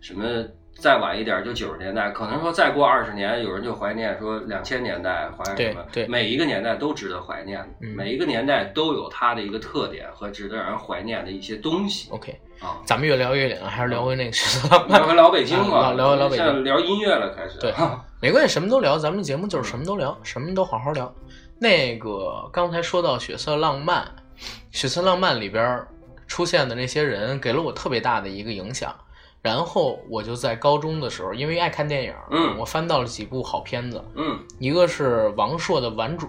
[0.00, 0.44] 什么
[0.76, 6.08] 再晚一点就九十年代，可能说再过二十年，有人就怀念说两千年代怀念什么，对对。
[6.08, 7.94] 每一个年代都值得怀念，嗯。
[7.96, 12.10] 每一个年代都有它的一个特点和值得让人怀念的一些东西。
[12.10, 12.38] OK。
[12.60, 12.78] 啊。
[12.84, 15.08] 咱们越聊越远，还是聊回那个学色浪漫聊。
[15.08, 17.72] 回老北京吧，啊聊聊聊北京聊音乐了，开始对
[18.20, 18.98] 没关系，什么都聊。
[18.98, 21.12] 咱们节目就是什么都聊，什么都好好聊。
[21.58, 24.02] 那个刚才说到《血色浪漫》，
[24.70, 25.84] 《血色浪漫》里边
[26.26, 28.94] 出现的那些人给了我特别大的一个影响。
[29.40, 36.26] 然后我就在高中的时候，因为爱看电影，嗯我翻到了几部好片子，嗯一个是王朔的《顽主》，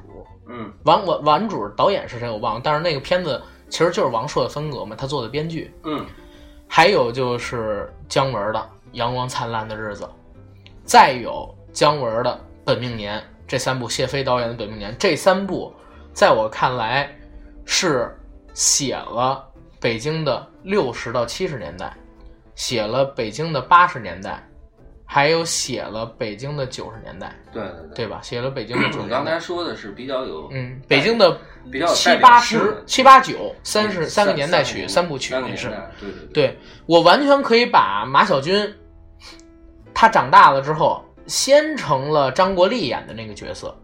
[0.49, 5.73] 嗯王王顽主导演是谁我忘了，但是那个片子其实就是王朔的风格嘛，他做的编剧。
[5.83, 6.05] 嗯
[6.67, 8.59] 还有就是姜文的
[8.93, 10.03] 《阳光灿烂的日子》，
[10.83, 12.31] 再有姜文的
[12.65, 15.71] 《本命年》，这三部谢飞导演的《本命年》，这三部
[16.11, 17.15] 在我看来
[17.65, 18.17] 是
[18.55, 19.47] 写了
[19.79, 21.95] 北京的六十到七十年代，
[22.55, 24.43] 写了北京的八十年代，
[25.05, 27.95] 还有写了北京的九十年代，对对对。
[27.95, 28.19] 对吧？
[28.23, 29.39] 写了北京的九十年代你刚才。
[29.39, 31.37] 说的是比较有嗯，北京的
[31.71, 35.67] 比较七八十、七八九、三十三三个年代曲、三三部曲也是。
[35.99, 36.27] 对对对。
[36.33, 38.73] 对我完全可以把马小军，
[39.93, 43.75] 他长大了之后，先成了张国立演的那个角色，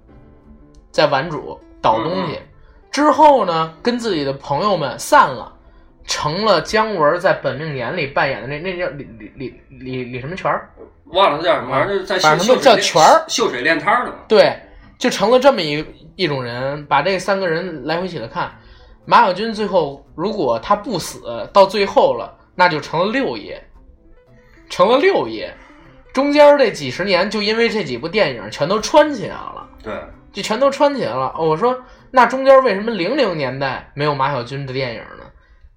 [0.91, 2.39] 在顽主倒东西，
[2.91, 5.53] 之后呢，跟自己的朋友们散了，
[6.05, 10.69] 成了姜文在《本命年》里扮演的那那叫李李李李李什么全儿，
[11.13, 14.17] 忘了他叫什么，反正就是在反正他们叫秀秀水权儿秀水练摊儿的嘛。
[14.27, 14.59] 对，
[14.97, 15.85] 就成了这么一
[16.15, 18.51] 一种人，把这三个人来回起来看。
[19.05, 23.61] 马小军最后如果他不死，到最后了，那就成了六爷，
[24.69, 25.53] 成了六爷。
[26.13, 29.67] 中间这几十年，就因为这几部电影全都穿起来了。
[29.81, 29.93] 对，
[30.31, 31.33] 就全都穿起来了。
[31.37, 31.75] 哦我说
[32.11, 35.25] 那中间为什么零零年代没有马小军的电影呢？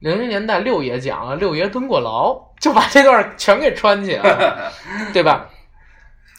[0.00, 4.72] 零零年代六爷讲了，六爷蹲过牢，就把这段全给穿起来了，
[5.12, 5.46] 对吧？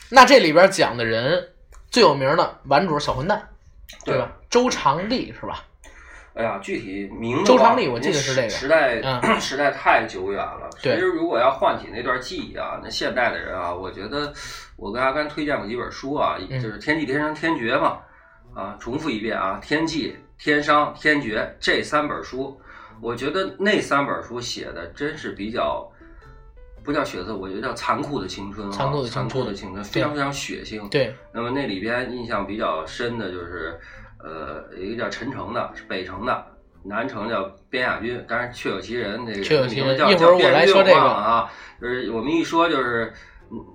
[0.09, 1.49] 那这里边讲的人
[1.91, 3.47] 最有名的顽主小混蛋，
[4.03, 4.31] 对吧？
[4.49, 5.63] 周长利是吧？
[6.33, 10.67] 哎呀，具体名字周长利我记得是这个时代、嗯 时代太久远了。
[10.79, 14.33] 其实如果要唤起那段记忆啊，那现代的人啊，我觉得
[14.77, 17.99] 我跟阿甘推荐过几本书啊，嗯就是《天际、天商、天绝》嘛，
[18.55, 20.09] 啊，重复一遍啊，《天际》
[20.43, 22.59] 《天商》《天绝》这三本书，
[22.99, 25.87] 我觉得那三本书写的真是比较。
[26.85, 28.71] 不叫血色，我觉得叫残酷的青春啊！
[28.71, 30.87] 残酷的青春残酷的青春，非常非常血腥。
[30.89, 33.77] 对，那么那里边印象比较深的就是，
[34.23, 36.45] 呃，一个叫陈诚的，是北城的，
[36.83, 43.11] 南城叫边亚军，当然确有其人，这个确有其人名字叫一会儿我叫边亚军来说这个啊，就是我们一说就是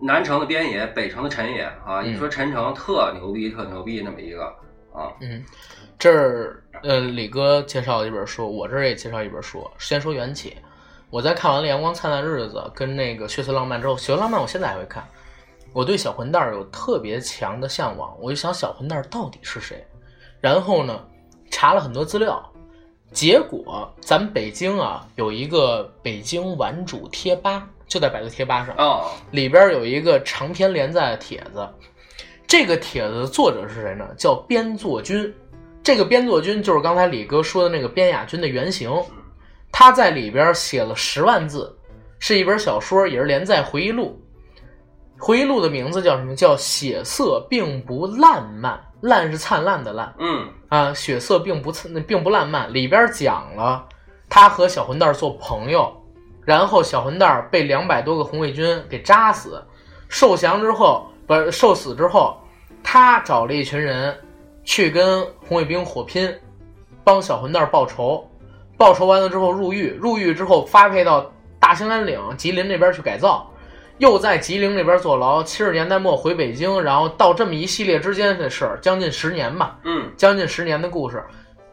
[0.00, 4.44] 南城的边野，北城的陈野啊，嗯一说陈诚特牛逼，特牛逼那么一个
[4.94, 5.44] 啊，嗯，
[5.98, 9.68] 这儿呃，李哥介绍一本书，我这儿也介绍一本书。
[9.78, 10.56] 先说缘起，
[11.11, 15.04] 我在看完了《阳光灿烂日子》跟那个《血色浪漫》之后，《血色浪漫》我现在还会看。
[15.72, 19.84] 我对小混蛋儿有特别强的向往，我就想小混蛋儿到底是谁。
[20.40, 21.00] 然后呢，
[21.50, 22.40] 查了很多资料，
[23.12, 31.68] 结果咱们北京啊有一个北京玩主贴吧，就在百度贴吧上，哦，里边有一个长篇连载的帖子，
[32.46, 34.08] 这个帖子的作者是谁呢？
[34.16, 35.32] 叫边作君。
[35.82, 38.92] 这个边作君就是刚才李哥说的那个边雅军的原型，
[39.81, 41.74] 他在里边写了十万字，
[42.18, 44.22] 是一本小说，也是连载回忆录。
[45.18, 46.37] 回忆录的名字叫什么？
[46.37, 52.70] 叫《血色并不烂漫》，烂是灿烂的烂嗯啊，血色并不灿并不烂漫。
[52.70, 53.89] 里边讲了
[54.28, 55.91] 他和小混蛋做朋友，
[56.45, 59.64] 然后小混蛋被两百多个红卫军给扎死，
[60.11, 62.37] 受降之后不是受死之后，
[62.83, 64.14] 他找了一群人
[64.62, 66.31] 去跟红卫兵火拼，
[67.03, 68.30] 帮小混蛋报仇。
[68.81, 73.47] 报仇完了之后入狱，入狱之后发配到大兴安岭、吉林那边去改造，
[73.99, 75.43] 又在吉林那边坐牢。
[75.43, 79.76] 七十年代末回北京，然后到这么一系列之间的事儿，将近十年吧。
[79.85, 81.22] 嗯将近十年的故事，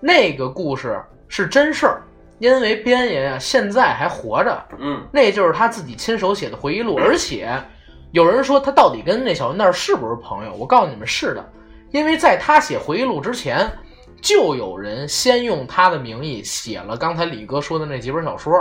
[0.02, 2.02] 那个故事是真事儿，
[2.40, 7.50] 因为边爷呀现在还活着，嗯那就是他自己亲手写的回忆录，而且
[8.12, 10.54] 有人说他到底跟那小混蛋是不是朋友？
[10.60, 11.54] 我告诉你们是的，
[11.92, 13.66] 因为在他写回忆录之前，
[14.22, 18.54] 就有人先用他的名义写了刚才李哥说的那几本小说，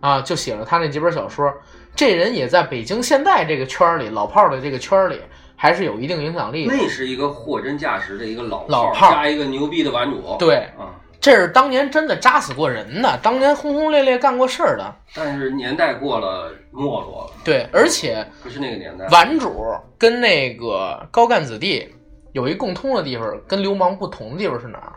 [0.00, 1.52] 啊，就写了他那几本小说。
[1.94, 5.20] 这人也在北京现代这个圈儿里，老炮儿的这个圈儿里，
[5.56, 6.74] 还是有一定影响力的。
[6.74, 14.96] 那是一个货真价实的一个老老炮儿加一个牛逼的玩主，对，啊，这是当年真的扎死过人的，当年轰轰烈烈干过事儿的。
[15.14, 19.66] 但是年代过了，没落了，对，而且不是那个年代，顽主
[19.98, 21.92] 跟那个高干子弟
[22.32, 24.92] 有一共通的地方，跟流氓不同的地方是哪儿？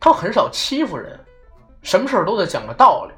[0.00, 1.18] 他很少欺负人，
[1.82, 3.14] 什么事儿都得讲个道理，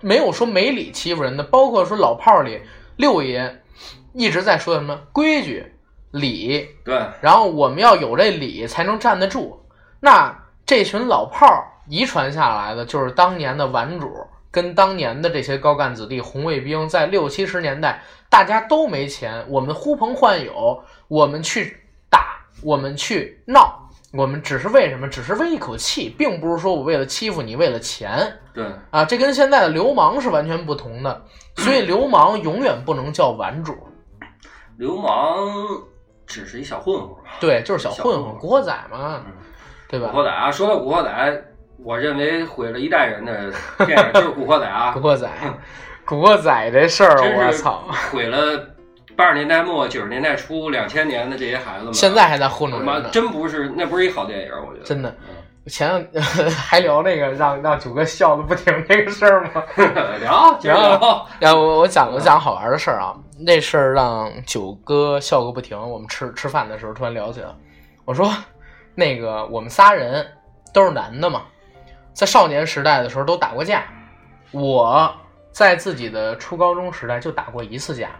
[0.00, 1.42] 没有说没理欺负人的。
[1.42, 2.60] 包括说老炮儿里
[2.96, 3.62] 六爷
[4.12, 5.64] 一直在说什么规矩、
[6.12, 9.60] 礼，对，然后我们要有这礼才能站得住。
[10.00, 10.32] 那
[10.64, 14.12] 这群老炮儿遗传下来的，就是当年的顽主
[14.50, 18.00] 跟当年的这些高干子弟、红卫兵，在六七十年代，
[18.30, 21.85] 大家都没钱，我们呼朋唤友，我们去打，
[22.66, 25.06] 我们去闹，我们只是为什么？
[25.06, 29.04] 只是为一口气，并不是说我为了欺负你，为了钱对，啊！
[29.04, 31.22] 这跟现在的流氓是完全不同的，
[31.54, 33.72] 所以流氓永远不能叫顽主，
[34.78, 35.46] 流氓
[36.26, 37.08] 只是一小混混。
[37.38, 39.22] 对，就是小混混、古惑仔嘛，
[39.88, 40.08] 对吧？
[40.10, 41.44] 古惑仔啊，说到古惑仔，
[41.78, 43.52] 我认为毁了一代人的
[43.86, 45.30] 电影就是《古惑仔》啊 古，惑仔，
[46.04, 47.84] 古惑仔这事儿，我操！
[48.10, 48.75] 毁了
[49.16, 51.94] 八十年代末九十年代初两千年的这些孩子们。
[51.94, 55.08] 现在还在糊弄呢，真不是，那不是一好电影，我觉得真的。
[55.28, 55.34] 嗯
[55.68, 56.22] 前两
[56.54, 59.64] 还聊那个让让九哥笑的不停那个事儿吗？
[60.20, 61.26] 聊，聊。
[61.40, 65.76] 然后我我讲我讲好玩的事儿啊，那事儿让九哥笑个不停。
[65.76, 67.48] 我们吃吃饭的时候突然聊起来，
[68.04, 68.32] 我说
[68.94, 70.24] 那个我们仨人
[70.72, 71.42] 都是男的嘛，
[72.12, 73.82] 在少年时代的时候都打过架。
[74.52, 75.12] 我
[75.50, 78.10] 在自己的初高中时代就打过一次架，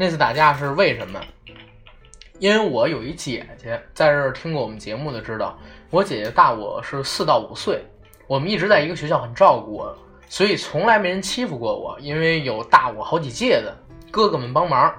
[0.00, 1.20] 那次打架是为什么？
[2.38, 5.58] 因为我有一姐姐，在这儿听过我们节目的知道，
[5.90, 7.84] 我姐姐大我是四到五岁，
[8.28, 13.76] 我们一直在一个学校，很照顾我，所以从来没人欺负过我，因为有大我好几届的
[14.08, 14.94] 哥哥们帮忙。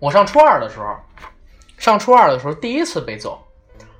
[0.00, 0.96] 我上初二的时候，
[1.78, 3.40] 上初二的时候第一次被揍。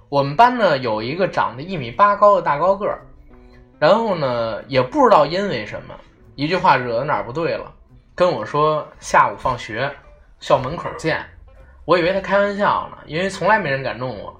[0.08, 3.06] 我们班呢有一个长得一米八高的大高个儿，
[3.78, 5.94] 然后呢也不知道因为什么，
[6.34, 7.72] 一句话惹得哪儿不对了，
[8.16, 9.94] 跟我说下午放学
[10.40, 11.22] 校门口见。
[11.84, 14.34] 我以为他开玩笑呢，因为从来没人敢弄我。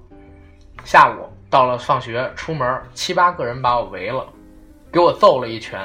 [0.83, 4.25] 下午到了放学，出门七八个人把我围了，
[4.91, 5.79] 给我揍了一拳，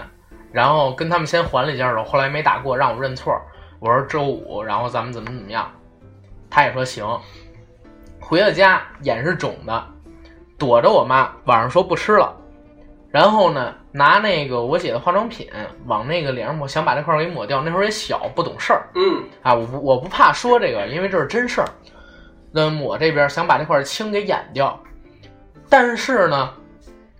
[0.50, 3.38] 然后跟他们先还了一下手，后来没打过，让我认错。
[3.78, 5.70] 我说周五，然后咱们怎么怎么样，
[6.48, 7.06] 他也说行。
[8.18, 9.86] 回到家，眼是肿的，
[10.56, 12.34] 躲着我妈，晚上说不吃了。
[13.10, 15.48] 然后呢，拿那个我姐的化妆品
[15.86, 17.60] 往那个脸上抹，想把这块儿给抹掉。
[17.60, 21.68] 那会儿也小，不懂事儿嗯啊，我不我不怕说这个，因为这是真事儿。
[22.50, 24.78] 那抹这边想把这块青给掩掉，
[25.68, 26.50] 但是呢，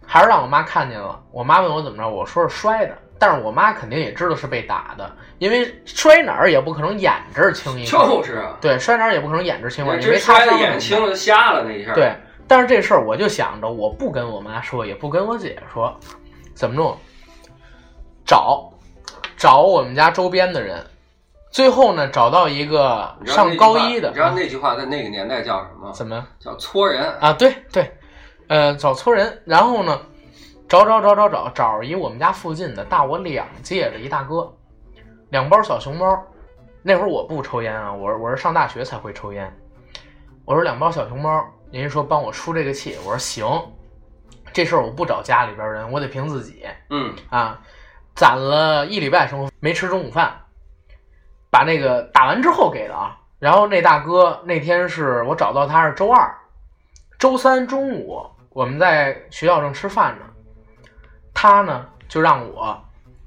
[0.06, 1.18] 还是让我妈看见了。
[1.30, 12.14] 我妈问我怎么着，我说是摔的，但是我妈肯定也知道是被打的，因为摔哪儿也不可能眼这儿青一块儿，就是啊，对，摔哪儿也不可能眼这儿青一块儿，你这没擦摔的伤什么眼青了，瞎了那一下。，对，
[12.46, 15.98] 但是这事儿我就想着，我不跟我妈说，也不跟我姐说，
[16.54, 16.96] 怎么弄？
[18.24, 18.72] 找
[19.36, 20.84] 找我们家周边的人，
[21.50, 25.90] 最后呢，找到一个上高一的，你知道那句话在那个年代叫什么？
[25.92, 27.04] 怎么叫搓人。
[27.18, 27.32] 啊？
[27.32, 27.92] 对对，
[28.46, 30.00] 呃，找搓人，然后呢，
[30.68, 34.50] 找找找找找找一我们家附近的大我两届的一大哥，
[35.30, 36.22] 两包小熊猫。
[36.84, 39.52] 那会儿我不抽烟啊，我我是上大学才会抽烟。
[40.44, 43.44] 我说两包小熊猫，人家说帮我出这个气，我说行。
[44.52, 47.60] 这事儿我不找家里边人，我得凭自己嗯啊。
[48.14, 50.32] 攒了一礼拜生活费没吃中午饭，
[51.50, 53.18] 把那个打完之后给的啊。
[53.38, 56.32] 然后那大哥那天是我找到他是周二，
[57.18, 60.26] 周三中午我们在学校正吃饭呢，
[61.32, 62.78] 他呢就让我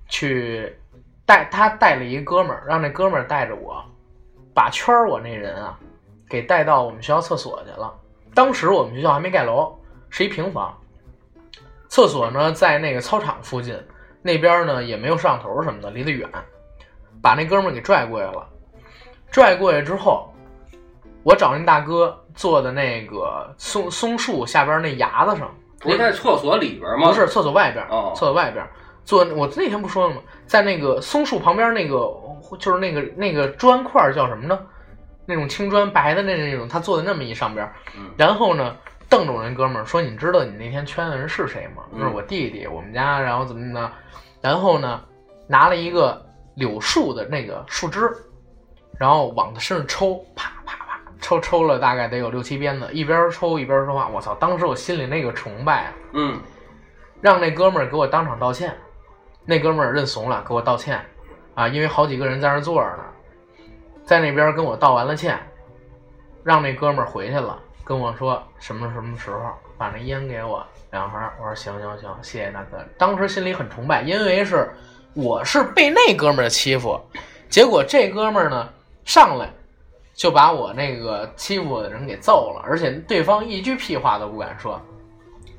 [0.08, 0.74] 去
[1.26, 3.84] 带他带了一哥们儿，让那哥们儿带着我，
[4.54, 5.78] 把圈儿我那人啊
[6.30, 7.92] 给带到我们学校厕所去了。
[8.36, 9.76] 当时我们学校还没盖楼，
[10.10, 10.78] 是一平房，
[11.96, 13.74] 厕所呢在那个操场附近，
[14.22, 16.30] 那边呢也没有摄像头什么的，离得远，
[17.22, 18.46] 把那哥们儿给拽过来了。
[19.32, 20.30] 拽过来之后，
[21.24, 27.08] 我找那大哥坐的那个松松树下边那崖子上，不是在厕所里边吗？
[27.08, 28.68] 不是厕所外边，哦厕所外边
[29.06, 29.24] 坐。
[29.34, 30.22] 我那天不说了吗？
[30.46, 32.14] 在那个松树旁边那个，
[32.60, 34.60] 就是那个那个砖块叫什么呢？
[35.26, 37.66] 那种青砖白的那那种，他坐在那么一上边，
[37.98, 38.76] 嗯然后呢，
[39.16, 41.84] 瞪着我那哥们儿说：“你知道你那天圈的人是谁吗？
[41.94, 43.92] 就是我弟弟，我们家，然后怎么怎么的。”
[44.42, 45.02] 然后呢，
[45.48, 46.22] 拿了一个
[46.56, 48.12] 柳树的那个树枝，
[49.00, 54.10] 然后往他身上抽，啪啪啪，抽抽了大概得有六七鞭子，一边抽一边说话。
[54.10, 54.36] 我操！
[54.36, 55.94] 当时我心里那个崇拜啊！
[56.14, 56.40] 嗯
[57.22, 58.76] 让那哥们儿给我当场道歉，
[59.46, 61.04] 那哥们儿认怂了，给我道歉，
[61.56, 63.04] 啊，因为好几个人在那儿坐着呢，
[64.04, 65.40] 在那边跟我道完了歉，
[66.44, 69.40] 让那哥们儿回去了，跟我说什么什么时候
[69.78, 72.78] 把那烟给我两盒，我说行行行，谢谢大哥。
[72.98, 74.74] 当时心里很崇拜，因为是
[75.14, 77.00] 我是被那哥们儿欺负，
[77.48, 78.68] 结果这哥们儿呢
[79.06, 79.48] 上来
[80.16, 84.82] 就把我那个欺负我的人给揍了，而且对方一句屁话都不敢说。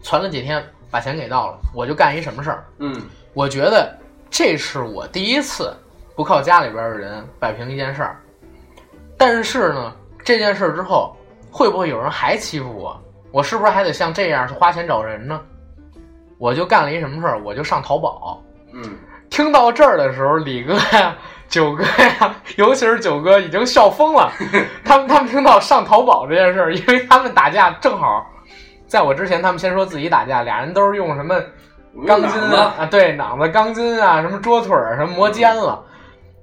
[0.02, 2.64] 存了几天，把钱给到了，我就干一什么事儿？
[2.78, 3.96] 嗯我觉得
[4.28, 5.72] 这是我第一次
[6.16, 8.20] 不靠家里边的人摆平一件事儿。
[9.16, 11.15] 但是呢，这件事儿之后，
[11.56, 12.94] 会不会有人还欺负我？
[13.32, 15.40] 我是不是还得像这样去花钱找人呢？
[16.36, 17.40] 我就干了一什么事儿？
[17.42, 18.42] 我就上淘宝。
[18.74, 18.82] 嗯，
[19.30, 21.16] 听到这儿的时候，李哥呀、
[21.48, 24.30] 九哥呀， 尤其是九哥已经笑疯了。
[24.84, 28.26] 他们他们听到上淘宝这件事儿，因为他们打架正好，
[28.86, 31.40] 在我之前，他们先说自己打架，俩人都是用什么
[32.06, 35.82] 钢筋啊，对，脑子、钢筋啊，什么桌腿儿，什么磨尖了。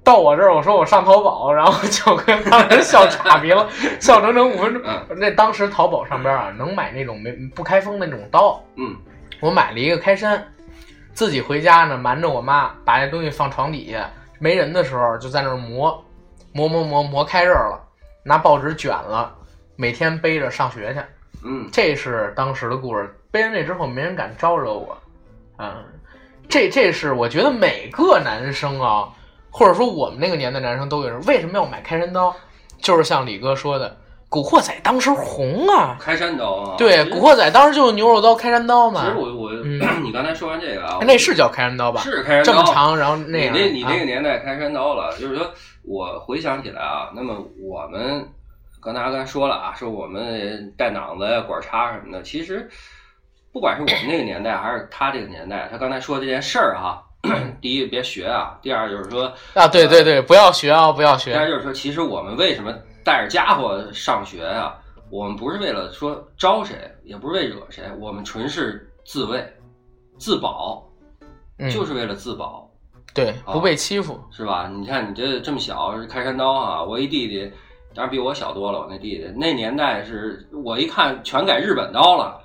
[0.03, 4.81] 到我这儿，我说我上淘宝，然后九哥当时笑岔鼻了，笑整整五分钟。
[4.85, 8.95] 嗯那当时淘宝上边啊，能买那种没不开封的那种刀，嗯
[9.39, 10.45] 我买了一个开山，
[11.13, 16.03] 自己回家呢，瞒着我妈把那东西放床底下，没人的时候就在那儿磨，
[16.51, 17.81] 磨磨磨磨开刃了，
[18.23, 19.33] 拿报纸卷了，
[19.75, 20.99] 每天背着上学去。
[21.45, 23.13] 嗯这是当时的故事。
[23.31, 24.97] 背完这之后，没人敢招惹我。
[25.57, 25.83] 嗯，
[26.47, 29.09] 这这是我觉得每个男生啊，
[29.53, 32.35] 或者说我们那个年代男生都有人为什么要买开山刀？
[32.81, 33.89] 就是像李哥说的，
[34.27, 36.75] 《古惑仔》当时红啊，开山刀啊。
[36.77, 39.05] 对，《古惑仔》当时就是牛肉刀、开山刀嘛。
[39.05, 42.01] 其实我我、嗯 你刚才说完这个啊，那是叫开山刀吧？
[42.01, 43.59] 是开山刀这么长，然后那你。
[43.59, 45.49] 那你那个啊年代开山刀了，就是说
[45.83, 48.27] 我回想起来啊，那么我们
[48.81, 52.67] 刚才阿甘说了啊，说我们带脑子呀、管叉什么的，其实
[53.53, 57.01] 不管是我们那个年代还是他这个年代，他刚才说这件事儿哈，
[57.61, 61.31] 第一别学啊，第二就是说，啊，对对对，不要学啊，不要学。
[61.31, 64.75] 第二就是说，其实我们为什么带着家伙上学啊、
[65.09, 69.41] 我们不是为了说招谁，也不是为惹谁，我们纯是自卫、
[70.17, 70.85] 自保，
[71.59, 72.69] 嗯，就是为了自保。
[73.13, 74.19] 对，啊不被欺负。
[74.31, 74.67] 是吧？
[74.67, 76.83] 你看你这这么小，开山刀啊！
[76.83, 77.49] 我一弟弟
[77.93, 78.79] 当然比我小多了。
[78.79, 82.41] 我那弟弟那年代是我一看全改日本刀了，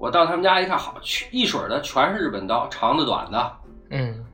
[0.00, 0.98] 我到他们家一看，好
[1.30, 3.52] 一水儿的全是日本刀，长的短的。
[3.90, 4.26] 嗯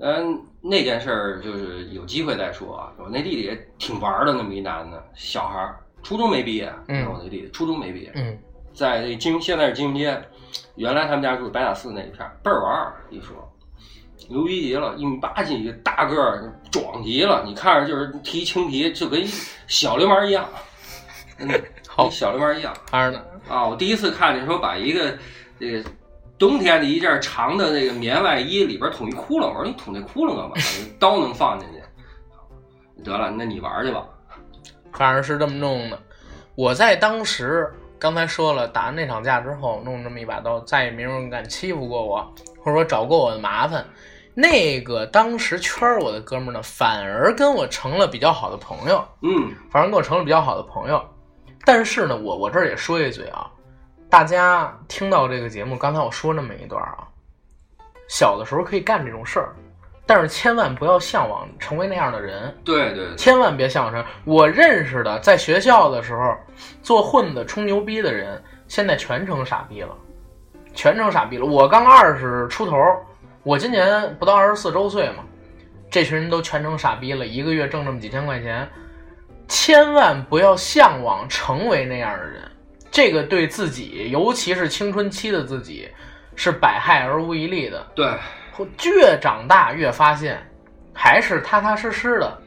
[0.00, 2.92] 嗯，那件事儿就是有机会再说啊。
[2.98, 6.74] 我那弟弟也挺玩儿的，那么一男的小孩儿，初中没毕业。
[6.88, 8.36] 嗯我那弟弟初中没毕业，嗯
[8.74, 10.20] 在这金现在是金融街，
[10.74, 12.96] 原来他们家住白塔寺那一片儿，倍儿玩儿。
[13.08, 13.36] 一说
[14.28, 17.44] 牛逼极了，一米八几大个儿，壮极了。
[17.46, 19.24] 你看着就是提青皮，就跟
[19.68, 20.44] 小流氓一样，
[21.86, 23.66] 好跟小流氓一样还是呢，啊！
[23.66, 25.16] 我第一次看见说把一个
[25.58, 25.88] 这个
[26.38, 30.54] 冬天的一件长的那个棉外衣里边捅一窟窿，我说你捅那窟窿干嘛？
[30.98, 33.02] 刀能放进去？
[33.02, 34.04] 得了，那你玩去吧。
[34.92, 35.98] 反正是这么弄的。
[36.54, 43.84] 我在当时刚才说了，打完那场架之后，弄这么一把刀，再也没有人敢欺负过我，或者说找过我的麻烦。
[44.34, 51.02] 那个当时圈我的哥们儿呢，反而跟我成了比较好的朋友，嗯，反而跟我成了比较好的朋友。
[51.66, 53.50] 但是呢，我我这儿也说一嘴啊，
[54.08, 57.02] 大家听到这个节目，刚才我说那么一段啊，
[58.08, 59.48] 小的时候可以干这种事儿，
[60.06, 62.56] 但是千万不要向往成为那样的人。
[62.64, 64.04] 对对对，千万别向往成。
[64.24, 66.36] 我认识的，在学校的时候
[66.82, 69.92] 做混子、充牛逼的人，现在全成傻逼了，
[70.72, 71.44] 全成傻逼了。
[71.44, 72.78] 我刚二十出头，
[73.42, 75.24] 我今年不到二十四周岁嘛，
[75.90, 78.68] 这群人都全成傻逼了，一个月挣这么几千块钱，
[79.48, 82.42] 千万不要向往成为那样的人，
[82.90, 85.88] 这个对自己，尤其是青春期的自己，
[86.34, 87.86] 是百害而无一利的。
[87.94, 88.06] 对，
[88.84, 90.38] 越长大越发现，
[90.92, 92.38] 还是踏踏实实的。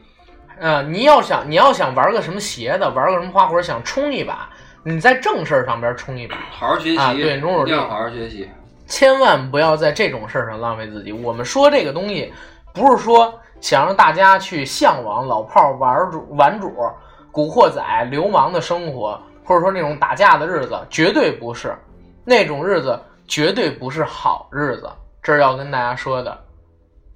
[0.58, 4.50] 呃，你要想你要想玩个什么邪的，玩个什么花活，想冲一把，
[4.82, 8.46] 你在正事儿上边冲一把，好好学习，啊对努努力要好好学习。
[8.86, 11.12] 千万不要在这种事儿上浪费自己。
[11.12, 12.32] 我们说这个东西，
[12.74, 16.72] 不是说想让大家去向往老炮儿玩主、玩主、
[17.30, 21.74] 古惑仔、流氓的生活，或者说那种打架的日子，绝对不是
[22.24, 24.90] 那种日子，绝对不是好日子。
[25.22, 26.44] 这是要跟大家说的。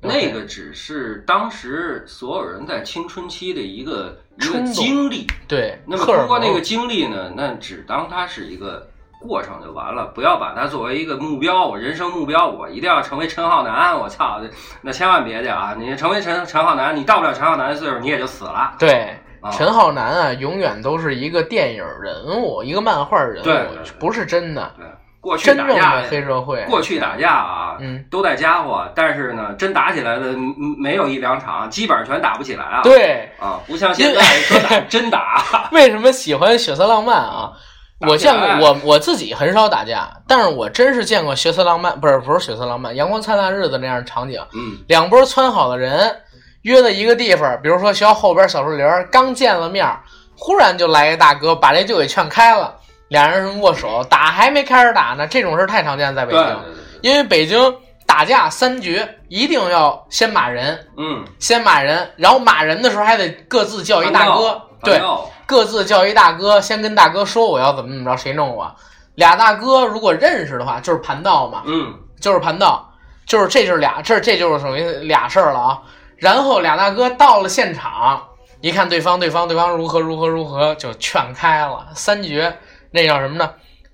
[0.01, 8.87] 那个只是当时所有人在青春期的一个一个经历，对，那么荷尔蒙通过那个经历呢，那只当它是一个
[9.27, 11.67] 过程就完了，不要把它作为一个目标。
[11.67, 13.99] 我人生目标，我一定要成为陈浩南。
[13.99, 14.41] 我操，
[14.83, 15.75] 那千万别去啊！
[15.79, 18.75] 你成为陈陈浩南，你到不了陈浩南的岁数，你也就死了。
[18.79, 24.87] 对，啊陈浩南啊，永远都是一个电影人物，一个漫画人物，对对对不是真的，对，
[25.21, 26.63] 过去打架黑社会。
[26.69, 32.83] 过去打架啊，嗯，都带家伙，但是呢，真打起来的嗯没有一两场，基本上全打不起来啊。
[32.83, 35.69] 对，啊，不像现在说打真打。
[35.73, 37.53] 为什么喜欢血色浪漫啊？
[37.53, 37.59] 打
[38.01, 44.41] 我见过，我我自己很少打架，但是我真是见过血色浪漫，不是不是血色浪漫，阳光灿烂日子那样的场景。
[44.53, 46.15] 嗯，两波窜好的人
[46.63, 50.01] 约在一个地方，比如说学校后边小树林儿，刚见了面儿，
[50.37, 52.75] 忽然就来一大哥把这就给劝开了，
[53.09, 56.59] 俩人握手，打还没开始打呢，这种事太常见在北京，
[57.01, 57.75] 因为北京
[58.07, 65.01] 打架三绝，一定要先骂人，嗯，先骂人，然后骂人的时候还得各自叫一大哥，对，
[65.47, 68.75] 各自叫一大哥，先跟大哥说我要怎么怎么着，谁弄我。
[69.15, 72.91] 俩大哥如果认识的话，就是盘道嘛，嗯，就是盘道，
[73.27, 75.83] 就是这就是俩这这就是属于俩事儿了啊。
[76.17, 78.23] 然后俩大哥到了现场，
[78.61, 81.87] 一看对方对方对方如何如何如何，就劝开了。
[81.95, 82.57] 三绝
[82.91, 83.51] 那叫什么呢？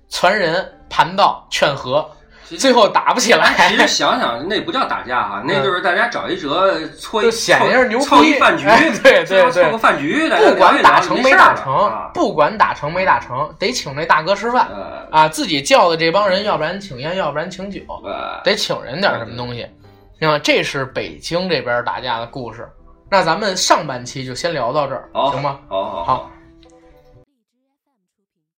[0.09, 2.09] 传人、盘道、劝和，
[2.57, 3.53] 最后打不起来。
[3.69, 15.27] 其实想想，那不叫打架哈，那就是大家找一辙，搓一就显一下牛逼凑一饭局，哎对对最后凑对个饭局，不管打成没打成啊，不管打成没打成，得请那大哥吃饭呃，啊！
[15.27, 19.65] 自己叫的这帮人，要不然请烟，要不然请酒，呃，得请人点什么东西。
[20.19, 22.69] 你看，这是北京这边打架的故事。
[23.09, 25.59] 那咱们上半期就先聊到这儿，好，行吗？
[25.67, 26.31] 好好好，